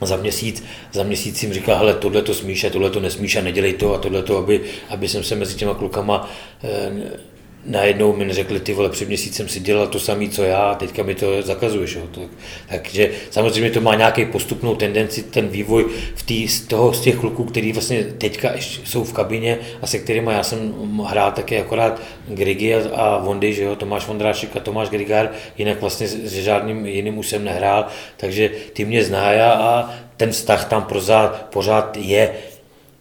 [0.00, 3.40] za měsíc, za měsíc jim říkal, hele, tohle to smíš a tohle to nesmíš a
[3.40, 6.30] nedělej to a tohle to, aby, aby jsem se mezi těma klukama
[6.64, 7.33] eh,
[7.66, 11.14] najednou mi neřekli, ty vole, před měsícem si dělal to samé, co já, teďka mi
[11.14, 11.94] to zakazuješ.
[11.94, 12.02] Jo.
[12.14, 12.30] Tak,
[12.68, 17.16] takže samozřejmě to má nějaký postupnou tendenci, ten vývoj v tý, z, toho, z těch
[17.16, 18.50] kluků, který vlastně teďka
[18.84, 20.74] jsou v kabině a se kterými já jsem
[21.06, 25.80] hrál také akorát Grigy a, a Vondy, že jo, Tomáš Vondrášek a Tomáš Grigár, jinak
[25.80, 27.86] vlastně s žádným jiným už jsem nehrál,
[28.16, 32.30] takže ty mě znají a ten vztah tam pořád, pořád je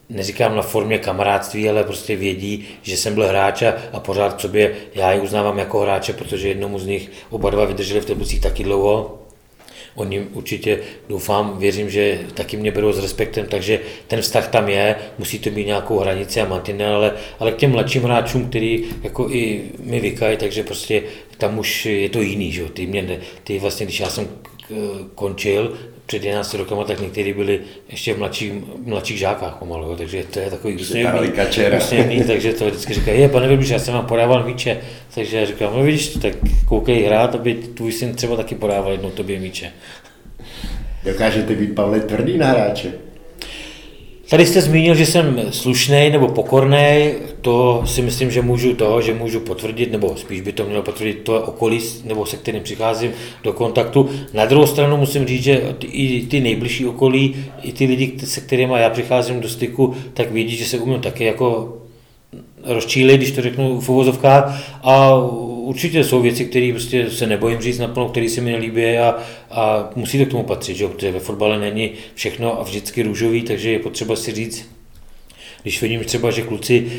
[0.09, 4.75] neříkám na formě kamarádství, ale prostě vědí, že jsem byl hráč a, a pořád sobě
[4.95, 8.63] já je uznávám jako hráče, protože jednomu z nich oba dva vydrželi v Teblicích taky
[8.63, 9.19] dlouho.
[9.95, 10.79] Oni určitě
[11.09, 15.49] doufám, věřím, že taky mě berou s respektem, takže ten vztah tam je, musí to
[15.49, 19.99] být nějakou hranici a mantinel, ale, ale k těm mladším hráčům, který jako i mi
[19.99, 21.03] vykají, takže prostě
[21.37, 22.63] tam už je to jiný, že?
[22.65, 24.27] Ty, mě, ty vlastně, když já jsem
[25.15, 28.53] končil, před 11 rokama, tak někteří byli ještě v mladších,
[28.85, 30.75] mladších žákách pomalu, jo, takže to je takový
[31.77, 34.81] úsměvný, takže to vždycky říkají, je, pane Vilbíš, já jsem vám podával míče,
[35.15, 36.33] takže já říkám, no vidíš, tak
[36.67, 39.71] koukej hrát, aby tvůj syn třeba taky podával jednou tobě míče.
[41.03, 42.91] Dokážete být, Pavle, tvrdý na hráče?
[44.33, 47.11] Tady jste zmínil, že jsem slušný nebo pokorný,
[47.41, 51.13] to si myslím, že můžu to, že můžu potvrdit, nebo spíš by to mělo potvrdit
[51.13, 53.11] to okolí, nebo se kterým přicházím
[53.43, 54.09] do kontaktu.
[54.33, 58.73] Na druhou stranu musím říct, že i ty nejbližší okolí, i ty lidi, se kterými
[58.77, 61.77] já přicházím do styku, tak vědí, že se umím taky jako
[62.63, 64.63] rozčílit, když to řeknu v uvozovkách.
[64.83, 65.17] A
[65.63, 69.17] určitě jsou věci, které prostě se nebojím říct naplno, které se mi nelíbí a,
[69.51, 70.87] a musí to k tomu patřit, že?
[70.87, 74.69] protože ve fotbale není všechno a vždycky růžový, takže je potřeba si říct,
[75.61, 76.91] když vidím třeba, že kluci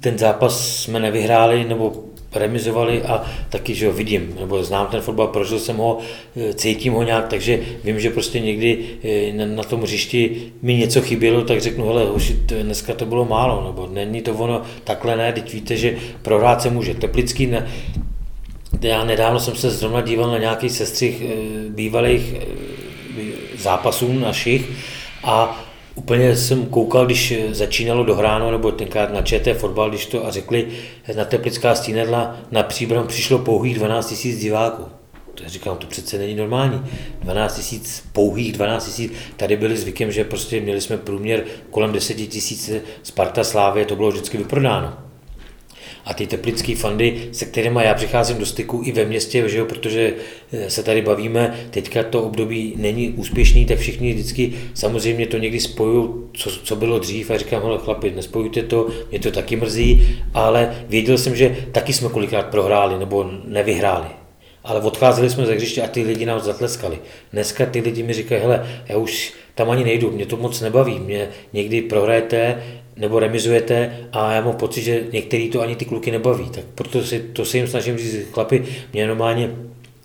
[0.00, 5.26] ten zápas jsme nevyhráli nebo remizovali a taky, že ho vidím, nebo znám ten fotbal,
[5.26, 5.98] prožil jsem ho,
[6.36, 11.02] eh, cítím ho nějak, takže vím, že prostě někdy eh, na tom hřišti mi něco
[11.02, 15.32] chybělo, tak řeknu, hele, hoši, dneska to bylo málo, nebo není to ono, takhle ne,
[15.32, 16.94] teď víte, že prohrát se může.
[16.94, 17.66] Teplický, ne,
[18.80, 21.34] já nedávno jsem se zrovna díval na nějaký sestřih eh,
[21.68, 22.34] bývalých
[23.58, 24.70] zápasů našich
[25.24, 25.64] a
[26.00, 30.68] úplně jsem koukal, když začínalo dohráno, nebo tenkrát na ČT fotbal, když to a řekli,
[31.16, 34.84] na Teplická stínedla na příbram přišlo pouhých 12 000 diváků.
[35.34, 36.82] To říkám, to přece není normální.
[37.20, 42.14] 12 tisíc, pouhých 12 tisíc, tady byli zvykem, že prostě měli jsme průměr kolem 10
[42.14, 42.70] tisíc
[43.02, 45.09] Sparta Slávě, to bylo vždycky vyprodáno.
[46.04, 49.64] A ty teplické fandy, se kterými já přicházím do styku i ve městě, že jo,
[49.64, 50.14] protože
[50.52, 55.60] eh, se tady bavíme, teďka to období není úspěšný, tak všichni vždycky samozřejmě to někdy
[55.60, 60.18] spojují, co, co bylo dřív a říkám, hele chlapi, nespojujte to, mě to taky mrzí,
[60.34, 64.20] ale věděl jsem, že taky jsme kolikrát prohráli nebo nevyhráli
[64.64, 66.98] ale odcházeli jsme ze hřiště a ty lidi nám zatleskali.
[67.32, 70.98] Dneska ty lidi mi říkají, hele, já už tam ani nejdu, mě to moc nebaví,
[70.98, 72.62] mě někdy prohrajete
[73.00, 76.50] nebo remizujete a já mám pocit, že některý to ani ty kluky nebaví.
[76.50, 79.50] Tak proto si, to se jim snažím říct, chlapi, mě normálně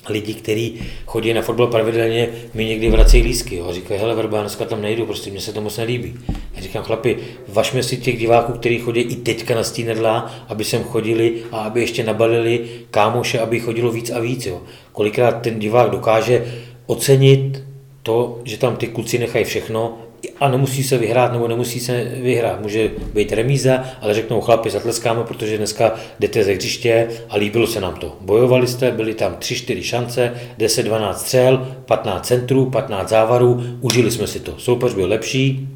[0.09, 3.55] lidi, kteří chodí na fotbal pravidelně, mi někdy vracejí lísky.
[3.55, 3.73] Jo.
[3.73, 6.13] Říkají, hele, Verba, dneska tam nejdu, prostě mně se to moc nelíbí.
[6.55, 7.17] Já říkám, chlapi,
[7.47, 11.81] vašme si těch diváků, kteří chodí i teďka na stínedla, aby sem chodili a aby
[11.81, 14.45] ještě nabalili kámoše, aby chodilo víc a víc.
[14.45, 14.61] Jo.
[14.91, 16.53] Kolikrát ten divák dokáže
[16.85, 17.63] ocenit
[18.03, 19.97] to, že tam ty kluci nechají všechno
[20.39, 22.61] a nemusí se vyhrát nebo nemusí se vyhrát.
[22.61, 27.81] Může být remíza, ale řeknou chlapi, zatleskáme, protože dneska jdete ze hřiště a líbilo se
[27.81, 28.17] nám to.
[28.21, 34.39] Bojovali jste, byly tam 3-4 šance, 10-12 střel, 15 centrů, 15 závarů, užili jsme si
[34.39, 34.53] to.
[34.57, 35.67] Soupeř byl lepší,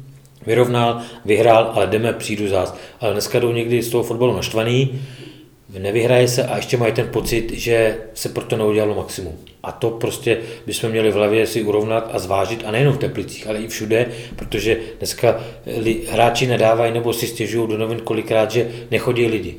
[0.46, 2.76] vyrovnal, vyhrál, ale jdeme, přijdu zás.
[3.00, 5.00] Ale dneska jdou někdy z toho fotbalu naštvaný,
[5.78, 9.32] nevyhraje se a ještě mají ten pocit, že se proto neudělalo maximum.
[9.62, 13.46] A to prostě bychom měli v hlavě si urovnat a zvážit, a nejenom v Teplicích,
[13.46, 14.06] ale i všude,
[14.36, 15.40] protože dneska
[16.10, 19.54] hráči nedávají nebo si stěžují do novin kolikrát, že nechodí lidi.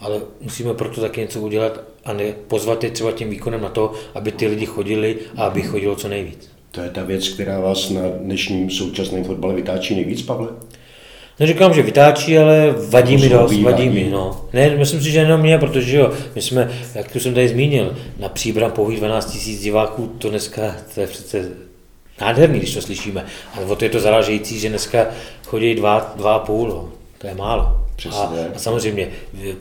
[0.00, 3.92] Ale musíme proto taky něco udělat a ne pozvat je třeba tím výkonem na to,
[4.14, 6.50] aby ty lidi chodili a aby chodilo co nejvíc.
[6.70, 10.48] To je ta věc, která vás na dnešním současném fotbale vytáčí nejvíc, Pavle?
[11.40, 14.10] Neříkám, že vytáčí, ale vadí mi dost, vadí mi.
[14.10, 14.40] No.
[14.52, 17.96] Ne, myslím si, že jenom mě, protože jo, my jsme, jak tu jsem tady zmínil,
[18.18, 21.48] na příbram pouhých 12 000 diváků, to dneska, to je přece
[22.20, 23.24] nádherný, když to slyšíme.
[23.56, 25.06] Ale o to je to zarážející, že dneska
[25.46, 26.88] chodí dva, dva a půl, no.
[27.18, 27.80] to je málo.
[27.96, 28.20] Přesně.
[28.20, 29.08] A, a samozřejmě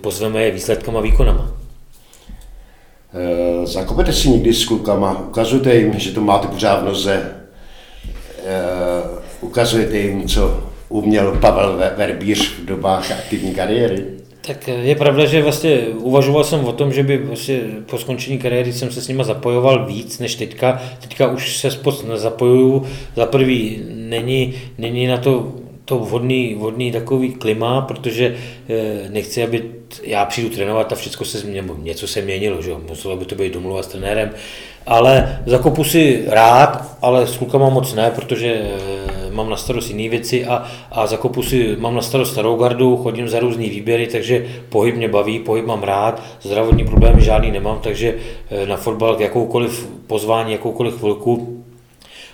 [0.01, 1.51] pozveme je výsledkama, výkonama.
[3.13, 7.35] E, zakopete si někdy s klukama, ukazujete jim, že to máte pořád v noze,
[8.45, 8.61] e,
[9.41, 14.05] ukazujete jim, co uměl Pavel Verbíř v dobách aktivní kariéry?
[14.47, 18.73] Tak je pravda, že vlastně uvažoval jsem o tom, že by vlastně po skončení kariéry
[18.73, 20.81] jsem se s nima zapojoval víc než teďka.
[21.01, 22.85] Teďka už se spod nezapojuju.
[23.15, 25.53] Za prvý není, není na to
[25.85, 28.35] to vhodný, vhodný takový klima, protože
[28.69, 29.63] eh, nechci, aby
[30.03, 33.53] já přijdu trénovat a všechno se změnilo, něco se měnilo, že muselo by to být
[33.53, 34.31] domluva s trenérem,
[34.85, 40.09] ale zakopu si rád, ale s klukama moc ne, protože eh, mám na starost jiné
[40.09, 44.47] věci a, a zakopu si, mám na starost starou gardu, chodím za různý výběry, takže
[44.69, 48.15] pohyb mě baví, pohyb mám rád, zdravotní problémy žádný nemám, takže
[48.51, 51.63] eh, na fotbal jakoukoliv pozvání, jakoukoliv chvilku,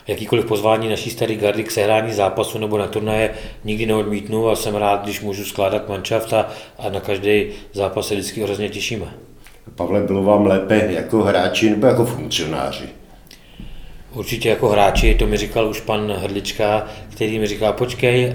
[0.08, 3.30] jakýkoliv pozvání naší staré gardy k sehrání zápasu nebo na turnaje
[3.64, 8.14] nikdy neodmítnu a jsem rád, když můžu skládat manšaft a, a na každý zápas se
[8.14, 9.06] vždycky hrozně těšíme.
[9.76, 12.86] Pavle, bylo vám lépe jako hráči nebo jako funkcionáři?
[14.14, 18.34] Určitě jako hráči, to mi říkal už pan Hrdlička, který mi říká, počkej,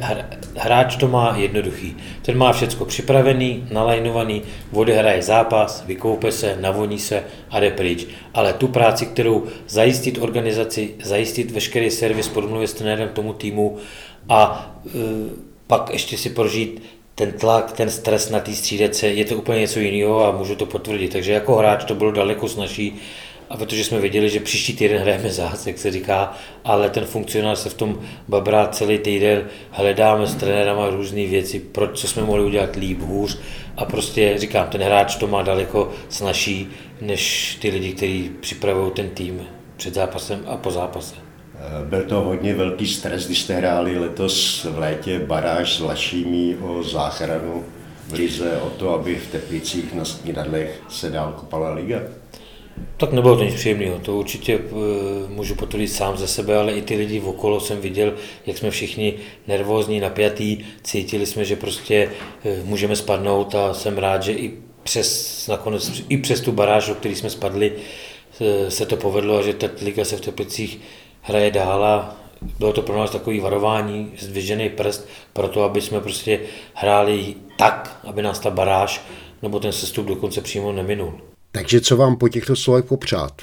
[0.57, 1.97] hráč to má jednoduchý.
[2.23, 8.07] Ten má všecko připravený, nalajnovaný, odehraje zápas, vykoupe se, navoní se a jde pryč.
[8.35, 13.77] Ale tu práci, kterou zajistit organizaci, zajistit veškerý servis podmluvě s trenérem tomu týmu
[14.29, 14.91] a e,
[15.67, 16.83] pak ještě si prožít
[17.15, 20.67] ten tlak, ten stres na té střídece, je to úplně něco jiného a můžu to
[20.67, 21.13] potvrdit.
[21.13, 23.01] Takže jako hráč to bylo daleko snažší
[23.55, 27.59] a protože jsme věděli, že příští týden hrajeme zás, jak se říká, ale ten funkcionář
[27.59, 32.45] se v tom babrá celý týden, hledáme s trenérama různé věci, proč, co jsme mohli
[32.45, 33.39] udělat líp, hůř
[33.77, 36.69] a prostě říkám, ten hráč to má daleko snažší,
[37.01, 39.43] než ty lidi, kteří připravují ten tým
[39.77, 41.15] před zápasem a po zápase.
[41.55, 46.57] Eh, byl to hodně velký stres, když jste hráli letos v létě baráž s Lašími
[46.57, 47.65] o záchranu
[48.09, 52.24] v Lize, o to, aby v Teplicích na snídadlech se dál kopala liga?
[52.97, 56.83] Tak nebylo to nic příjemného, to určitě eh, můžu potvrdit sám ze sebe, ale i
[56.83, 58.15] ty lidi v okolo jsem viděl,
[58.47, 59.15] jak jsme všichni
[59.47, 62.11] nervózní, napjatí, cítili jsme, že prostě
[62.45, 64.53] eh, můžeme spadnout a jsem rád, že i
[64.83, 67.73] přes, nakonec, i přes tu baráž, o který jsme spadli,
[68.41, 70.81] eh, se to povedlo a že ta liga se v Teplicích
[71.21, 72.17] hraje dál a
[72.59, 76.41] bylo to pro nás takový varování, zdvižený prst, pro to, aby jsme prostě
[76.75, 79.01] hráli tak, aby nás ta baráž
[79.43, 81.34] nebo ten sestup dokonce přímo neminul.
[81.55, 83.43] Takže co vám po těchto slovech popřát?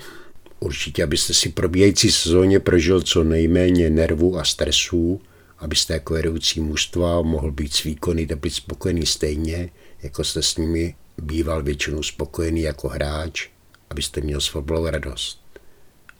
[0.59, 5.21] Určitě, abyste si probíhající sezóně prožil co nejméně nervů a stresů
[5.61, 9.69] abyste jako vedoucí mužstva mohl být s výkony Teplic spokojený stejně,
[10.03, 13.47] jako jste s nimi býval většinou spokojený jako hráč,
[13.89, 15.41] abyste měl s fotbalou radost.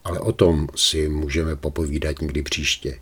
[0.04, 3.00] Ale o tom si můžeme popovídat někdy příště.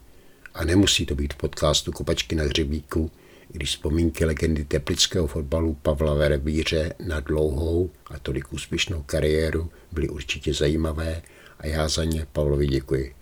[0.53, 3.11] A nemusí to být v podcastu Kopačky na hřebíku,
[3.51, 10.53] když vzpomínky legendy teplického fotbalu Pavla Verebíře na dlouhou a tolik úspěšnou kariéru byly určitě
[10.53, 11.21] zajímavé
[11.59, 13.13] a já za ně Pavlovi děkuji.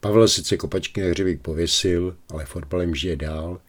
[0.00, 3.60] Pavel sice kopačky na hřebík pověsil, ale fotbalem žije dál,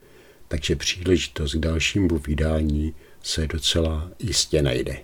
[0.47, 4.97] takže příležitost k dalšímu vydání se docela jistě najde.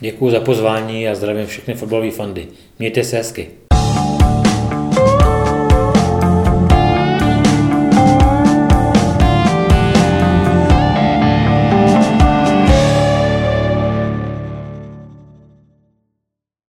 [0.00, 2.48] Děkuji za pozvání a zdravím všechny fotbalové fandy.
[2.78, 3.63] Mějte se hezky.